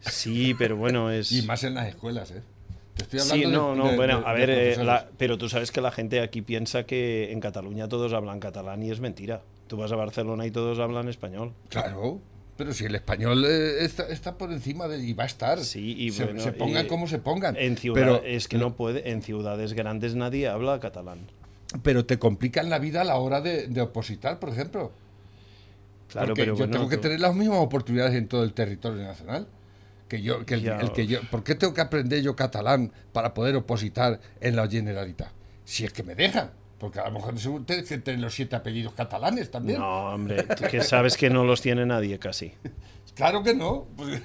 [0.00, 1.32] Sí, pero bueno, es...
[1.32, 2.42] Y más en las escuelas, ¿eh?
[2.96, 5.36] Te estoy hablando Sí, de- no, no, de- bueno, de- a ver, eh, la- pero
[5.38, 9.00] tú sabes que la gente aquí piensa que en Cataluña todos hablan catalán y es
[9.00, 9.42] mentira.
[9.66, 11.52] Tú vas a Barcelona y todos hablan español.
[11.70, 12.20] Claro,
[12.56, 15.58] pero si el español eh, está, está por encima de, y va a estar.
[15.58, 17.56] Sí, y se, bueno, se pongan y- como se pongan.
[17.56, 21.26] En ciudad, pero, es que no puede, en ciudades grandes nadie habla catalán.
[21.82, 24.92] Pero te complican la vida a la hora de, de opositar, por ejemplo.
[26.08, 29.02] Claro, Porque pero yo bueno, tengo que tener las mismas oportunidades en todo el territorio
[29.02, 29.48] nacional.
[30.08, 33.56] Que yo, que el, que yo, ¿Por qué tengo que aprender yo catalán para poder
[33.56, 35.32] opositar en la Generalitat?
[35.64, 36.50] Si es que me dejan.
[36.78, 39.80] Porque a lo mejor tienes que tener los siete apellidos catalanes también.
[39.80, 42.52] No, hombre, tú que sabes que no los tiene nadie casi.
[43.14, 43.86] Claro que no.
[43.96, 44.20] Pues,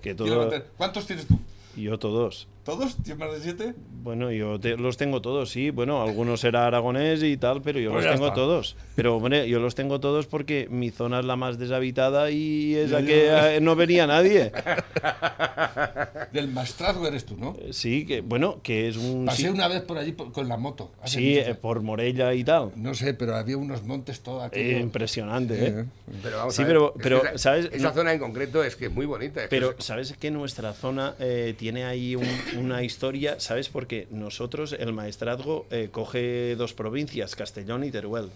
[0.00, 1.36] Que todo, ¿Cuántos tienes tú?
[1.76, 2.46] yo todos.
[2.64, 2.96] ¿Todos?
[2.96, 3.74] ¿Tienes más de siete?
[4.02, 5.68] Bueno, yo te- los tengo todos, sí.
[5.70, 8.34] Bueno, algunos será aragonés y tal, pero yo Pues los tengo está.
[8.36, 8.76] todos.
[8.96, 12.90] Pero, hombre, yo los tengo todos porque mi zona es la más deshabitada y es
[12.90, 14.50] la que eh, no venía nadie.
[16.32, 17.56] Del Maestrazgo eres tú, ¿no?
[17.70, 19.26] Sí, que bueno, que es un...
[19.26, 20.90] Pasé sí- una vez por allí por- con la moto.
[21.04, 22.72] Sí, eh, por Morella y tal.
[22.76, 25.84] No sé, pero había unos montes todo Eh, impresionante, ¿eh?
[26.22, 27.68] Pero vamos Sí, a ver, pero- es pero, esa, ¿sabes?
[27.72, 29.40] Esa No- zona en concreto es que es muy bonita.
[29.44, 32.24] es que Pero es- sabes que nuestra zona eh, tiene ahí un-
[32.56, 33.68] una historia, ¿sabes?
[33.68, 38.30] Porque nosotros, el maestrazgo, eh, coge dos provincias, Castellón y Teruel.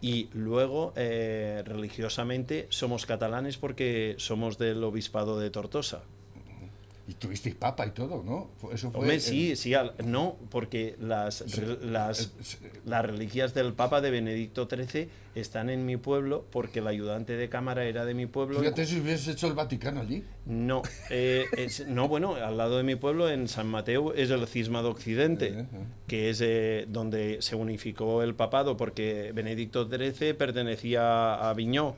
[0.00, 6.02] Y luego, eh, religiosamente, somos catalanes porque somos del obispado de Tortosa.
[7.10, 8.50] Y tuvisteis papa y todo, ¿no?
[8.70, 9.00] Eso fue.
[9.00, 12.58] Hombre, sí, sí, al- no, porque las, re- las, sí.
[12.84, 17.48] las reliquias del Papa de Benedicto XIII están en mi pueblo porque el ayudante de
[17.48, 18.60] cámara era de mi pueblo.
[18.60, 20.22] Fíjate si hubieses hecho el Vaticano allí.
[20.44, 24.46] No, eh, es- no, bueno, al lado de mi pueblo, en San Mateo, es el
[24.46, 25.66] Cisma de Occidente, Eh, eh.
[26.08, 31.00] que es eh, donde se unificó el papado, porque Benedicto XIII pertenecía
[31.36, 31.94] a Aviñó,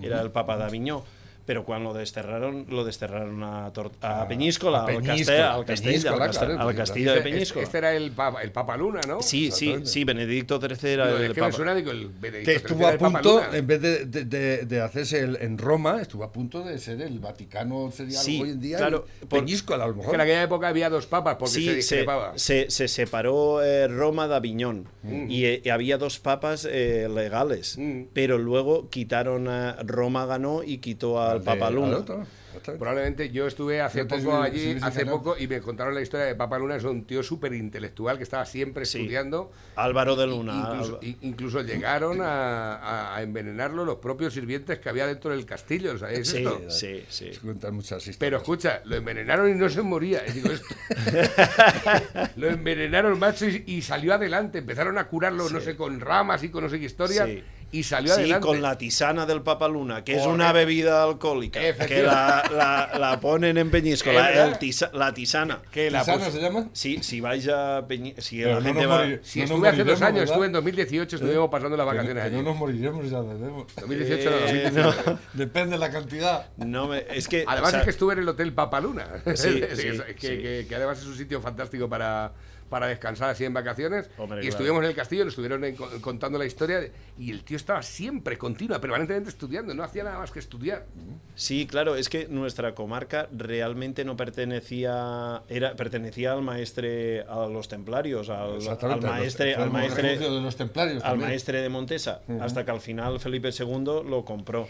[0.00, 1.04] era el papa de Aviñó.
[1.46, 5.42] Pero cuando lo desterraron, lo desterraron a, Tor- a A- Peñíscola, a al Peñíscola, Castell-
[5.42, 7.64] al Castell, Peñíscola, al Castell- claro, al porque Castillo de este, Peñíscola.
[7.64, 9.20] este era el Papa, el Papa Luna, ¿no?
[9.20, 11.46] Sí, sí, sí, Benedicto XIII era Lo- el es que papa.
[11.48, 14.80] me suena digo, el Benedicto Que estuvo a punto, en vez de, de- de- de
[14.80, 18.60] hacerse el, en Roma, estuvo a punto de ser el Vaticano, sería Sí, hoy en
[18.60, 18.78] día.
[18.78, 20.12] claro, por- Peñíscola, a lo Es mejor.
[20.12, 22.32] que en aquella época había dos papas porque se Sí, se, discrepaba.
[22.36, 24.86] se, se separó eh, Roma de Aviñón
[25.28, 28.04] y, eh, y había dos papas eh, legales, Mm.
[28.14, 31.96] pero luego quitaron a Roma ganó y quitó al Al de- Papa al Luna.
[31.98, 32.78] otro, exactamente.
[32.78, 35.18] Probablemente yo estuve hace poco allí, hace ganado.
[35.18, 38.22] poco, y me contaron la historia de Papa Luna, es un tío súper intelectual que
[38.22, 38.98] estaba siempre Sí.
[38.98, 39.52] estudiando.
[39.76, 40.68] Álvaro de Luna.
[40.72, 45.96] Incluso, incluso llegaron a, envenenarlo los propios sirvientes que había dentro del castillo.
[45.98, 46.60] ¿sabéis Sí, esto?
[46.68, 47.32] sí, sí.
[47.34, 48.16] Se cuentan muchas historias.
[48.18, 50.22] Pero escucha, lo envenenaron y no se moría.
[50.26, 50.74] Y digo, esto-
[52.36, 54.58] lo envenenaron, macho, y, y salió adelante.
[54.58, 57.26] Empezaron a curarlo, no sé, con ramas y con no sé qué historia.
[57.74, 57.78] Sí.
[57.78, 58.46] Y salió Sí, adelante.
[58.46, 60.34] con la tisana del Papa Luna, que es Correcto.
[60.34, 64.48] una bebida alcohólica, que la, la- la ponen en Es Peñíscola, verdad.
[64.48, 65.60] el tisa- la tisana.
[65.72, 66.68] Que la ¿Tisana se llama?
[66.72, 68.98] Sí, si vais a Peñi- si Pero la no gente va...
[68.98, 70.32] morir- Si no estuve hace dos años, ¿verdad?
[70.34, 72.36] estuve en 2018, estuvimos pasando las Que no- vacaciones que allí.
[72.36, 73.66] no nos moriremos, ya veremos.
[73.74, 75.18] 2018 no, Eh, 2019.
[75.34, 76.46] Depende de la cantidad.
[76.56, 79.60] No me, es que Además o sea, es que estuve en el Hotel Papaluna, Sí,
[79.60, 80.42] que, sí, que- sí.
[80.42, 82.32] que- que además es un sitio fantástico para,
[82.68, 84.08] para descansar así en vacaciones.
[84.18, 84.48] Hombre, y claro.
[84.50, 87.82] estuvimos en el castillo, nos estuvieron en- contando la historia de- y el tío estaba
[87.82, 90.86] siempre, continua, permanentemente estudiando, no hacía nada más que estudiar.
[91.34, 97.68] Sí, claro, es que nuestra comarca realmente no pertenecía, era, pertenecía al maestre, a los
[97.68, 98.58] templarios, al,
[99.02, 101.30] maestre, al maestre, de los templarios al también.
[101.30, 104.68] maestre de Montesa, hasta que al final Felipe II lo compró,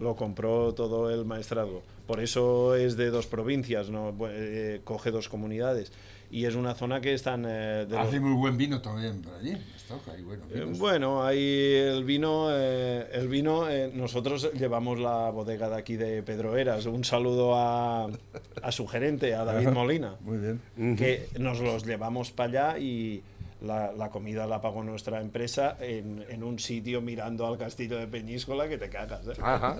[0.00, 1.82] lo compró todo el maestrazgo.
[2.06, 5.92] Por eso es de dos provincias, no eh, coge dos comunidades
[6.30, 9.34] y es una zona que están eh, de los- Hace muy buen vino también por
[9.34, 9.56] allí.
[10.12, 10.64] Hay buenos Eh.
[10.78, 16.22] Bueno, ahí el vino, eh, el vino eh, nosotros llevamos la bodega de aquí de
[16.22, 16.86] Pedro Eras.
[16.86, 18.08] Un saludo a,
[18.62, 20.96] a su gerente, a David Molina, Muy bien.
[20.96, 23.22] que nos los llevamos para allá y
[23.64, 28.06] la, la comida la pagó nuestra empresa en, en un sitio mirando al castillo de
[28.06, 29.26] Peñíscola que te cagas.
[29.26, 29.32] ¿eh?
[29.42, 29.76] Ajá.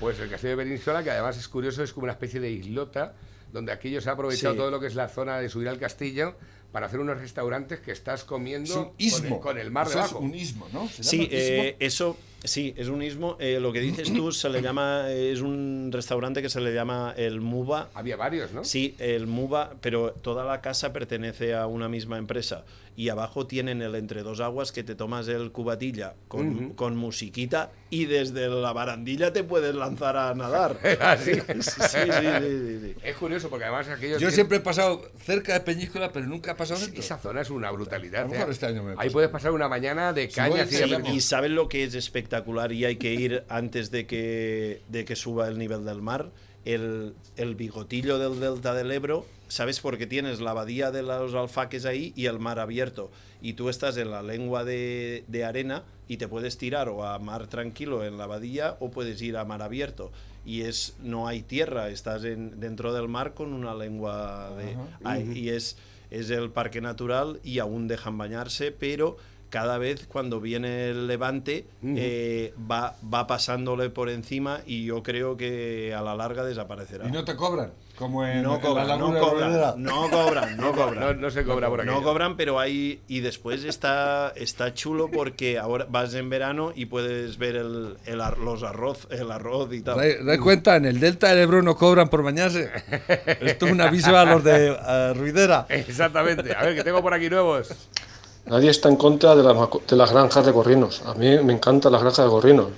[0.00, 3.14] Pues el castillo de Península, que además es curioso, es como una especie de islota,
[3.52, 4.58] donde aquello se ha aprovechado Sí.
[4.58, 6.34] todo lo que es la zona de subir al castillo
[6.72, 9.34] para hacer unos restaurantes que estás comiendo Es un con istmo.
[9.36, 10.18] el, con el mar Eso es debajo.
[10.18, 10.88] un istmo, ¿no?
[10.88, 11.34] ¿Se Sí, istmo?
[11.38, 13.36] eh, eso sí, es un ismo.
[13.40, 17.14] Eh, lo que dices tú se le llama, es un restaurante que se le llama
[17.16, 17.90] el Muba.
[17.94, 18.64] Había varios, ¿no?
[18.64, 22.64] Sí, el Muba, pero toda la casa pertenece a una misma empresa.
[22.96, 26.74] Y abajo tienen el entre dos aguas que te tomas el cubatilla con, Ujú.
[26.76, 30.78] con musiquita y desde la barandilla te puedes lanzar a nadar.
[31.00, 31.32] Así.
[31.34, 32.94] sí, sí, sí, sí, sí.
[33.02, 36.54] Es curioso porque además aquello Yo siempre he pasado cerca de Peñíscola, pero nunca he
[36.54, 37.00] pasado dentro.
[37.00, 38.32] esa zona es una brutalidad.
[38.32, 38.46] ¿eh?
[38.48, 40.64] este año me Ahí puedes pasar una mañana de caña
[41.12, 45.16] Y saben lo que es espectacular y hay que ir antes de que, de que
[45.16, 46.30] suba el nivel del mar.
[46.64, 49.78] El, el bigotillo del delta del Ebro, ¿sabes?
[49.78, 53.12] Porque tienes la abadía de los alfaques ahí y el mar abierto.
[53.40, 57.20] Y tú estás en la lengua de, de arena y te puedes tirar o a
[57.20, 60.10] mar tranquilo en la abadía o puedes ir a mar abierto.
[60.44, 64.76] Y es no hay tierra, estás en, dentro del mar con una lengua de...
[65.38, 65.76] Y es,
[66.10, 69.18] es el parque natural y aún dejan bañarse, pero
[69.54, 75.36] cada vez cuando viene el levante eh, va, va pasándole por encima y yo creo
[75.36, 77.06] que a la larga desaparecerá.
[77.06, 80.72] Y no te cobran, como en, No en cobran, la no cobran, no cobran, no
[80.72, 80.98] cobran.
[80.98, 81.88] No, no se cobra por aquí.
[81.88, 83.00] No cobran, pero hay.
[83.06, 88.20] Y después está, está chulo porque ahora vas en verano y puedes ver el, el
[88.20, 89.98] ar- los arroz, el arroz y tal.
[90.26, 92.72] Dai cuenta, en el Delta del Ebro no cobran por bañarse.
[93.40, 95.66] Esto es un aviso a los de a Ruidera.
[95.68, 96.52] Exactamente.
[96.56, 97.72] A ver, que tengo por aquí nuevos.
[98.46, 101.02] Nadie está en contra de las, de las granjas de gorrinos.
[101.06, 102.68] A mí me encantan las granjas de gorrinos.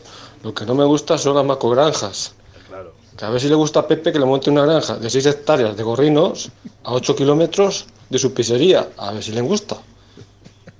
[0.42, 2.34] Lo que no me gusta son las macogranjas.
[2.68, 2.92] Claro.
[3.16, 5.26] Que a ver si le gusta a Pepe que le monte una granja de 6
[5.26, 6.50] hectáreas de gorrinos
[6.84, 8.88] a 8 kilómetros de su pizzería.
[8.96, 9.76] A ver si le gusta.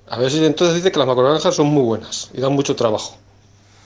[0.09, 3.17] A ver si entonces dice que las macogranjas son muy buenas y dan mucho trabajo.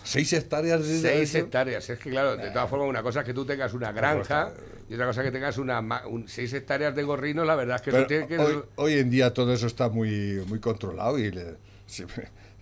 [0.02, 1.88] Seis hectáreas de Seis hectáreas.
[1.90, 4.52] Es que, claro, de todas formas, una cosa es que tú tengas una granja
[4.88, 7.46] y otra cosa es que tengas una un- seis hectáreas de gorrinos.
[7.46, 8.38] La verdad es que eso Pero tiene que.
[8.38, 12.04] hoy, hoy en día todo eso está muy, muy controlado y le- sí,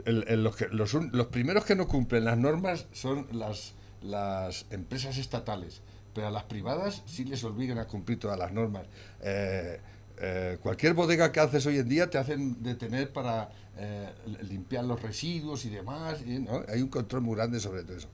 [0.05, 3.75] el- el- los, que- los un- los primeros que no cumplen las normas son las,
[4.03, 5.81] las empresas estatales,
[6.15, 8.87] pero a las privadas sí les obligan a cumplir todas las normas.
[9.23, 9.81] Eh,
[10.21, 14.09] eh, cualquier bodega que haces hoy en día te hacen detener para eh,
[14.49, 16.19] limpiar los residuos y demás.
[16.27, 16.63] y, ¿no?
[16.69, 18.09] Hay un control muy grande sobre todo eso.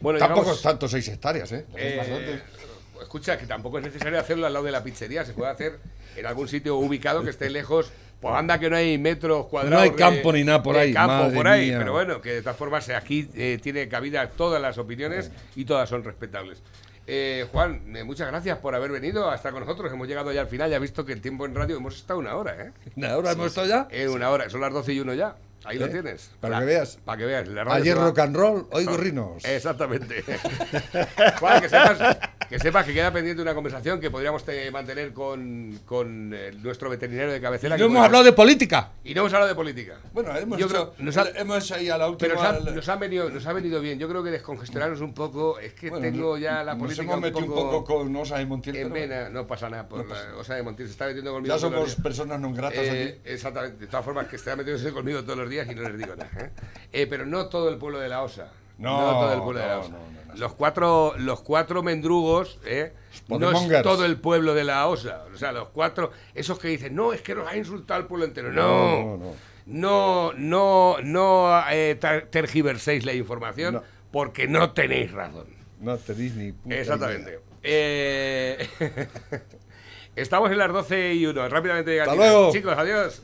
[0.00, 1.66] Bueno, Tampoco llegamos- es tanto seis hectáreas, ¿eh?
[1.76, 2.42] Eh, Bastante.
[3.02, 5.78] escucha, que tampoco es necesario hacerlo al lado de la pizzería, se puede hacer
[6.16, 7.90] en algún sitio ubicado que esté lejos.
[8.20, 9.74] Pues anda que no hay metros cuadrados.
[9.78, 11.78] No hay de- campo ni nada por ahí, campo madre por ahí, mía.
[11.78, 15.88] pero bueno, que de todas formas aquí eh, tiene cabida todas las opiniones y todas
[15.88, 16.58] son respetables.
[17.12, 19.92] Eh, Juan, eh, muchas gracias por haber venido hasta con nosotros.
[19.92, 20.70] Hemos llegado ya al final.
[20.70, 22.72] Ya has visto que el tiempo en radio hemos estado una hora, ¿eh?
[23.04, 23.88] ¿Ahora hemos estado ya?
[23.90, 24.48] En una hora.
[24.48, 25.34] Son las 12 y 1 ya.
[25.64, 25.90] Ahí lo ¿Eh?
[25.90, 26.30] tienes.
[26.40, 26.98] Para La- que veas.
[27.04, 27.48] Para que veas.
[27.48, 29.44] la Ayer se rock and roll, hoy gorrinos.
[29.44, 30.24] Exactamente.
[31.38, 35.78] Juan, que sepas, que sepas que queda pendiente una conversación que podríamos te- mantener con,
[35.84, 37.76] con, eh, nuestro veterinario de cabecera.
[37.76, 38.92] No hemos hablado de política.
[39.04, 39.98] Y no hemos hablado de política.
[40.12, 42.28] Bueno, hemos, Yo hecho- creo- nos ha- hemos ahí a la última.
[42.34, 43.98] Pero nos ha, nos ha venido, nos ha venido bien.
[43.98, 45.58] Yo creo que descongestionarnos un poco.
[45.58, 47.98] Es que Bueno, tengo nos- ya la nos política hemos un metido poco, un poco
[47.98, 48.76] con Osa de Montiel.
[48.76, 49.28] en vena.
[49.28, 49.86] No pasa nada.
[49.88, 50.36] Por No la- pasa nada.
[50.38, 51.54] o sea, de Montiel se está metiendo conmigo.
[51.54, 52.00] Ya somos días.
[52.00, 53.30] personas non gratas Eh, aquí.
[53.32, 53.76] exactamente.
[53.78, 56.30] De todas formas, que está metiéndose conmigo todos los días y no les digo nada.
[56.38, 56.50] ¿eh?
[56.92, 58.48] Eh, pero no todo el pueblo de la OSA.
[58.78, 59.90] No, todo el pueblo de la no, OSA.
[59.90, 60.34] no, no, no.
[60.36, 62.92] Los cuatro, los cuatro mendrugos, ¿eh?
[63.28, 65.24] no es todo el pueblo de la OSA.
[65.34, 68.24] O sea, los cuatro, esos que dicen, no, es que nos ha insultado al pueblo
[68.24, 68.50] entero.
[68.52, 69.34] No, No, no.
[69.66, 73.82] no, no, no, eh, ter- tergiverséis la información No.
[74.12, 75.46] porque no tenéis razón.
[75.80, 77.30] No tenéis ni puta Exactamente.
[77.30, 77.40] idea.
[77.62, 78.68] Eh,
[80.16, 81.48] Estamos en las 12 y 1.
[81.48, 82.34] Rápidamente llega el Hasta final.
[82.36, 82.52] luego.
[82.52, 83.22] Chicos, adiós.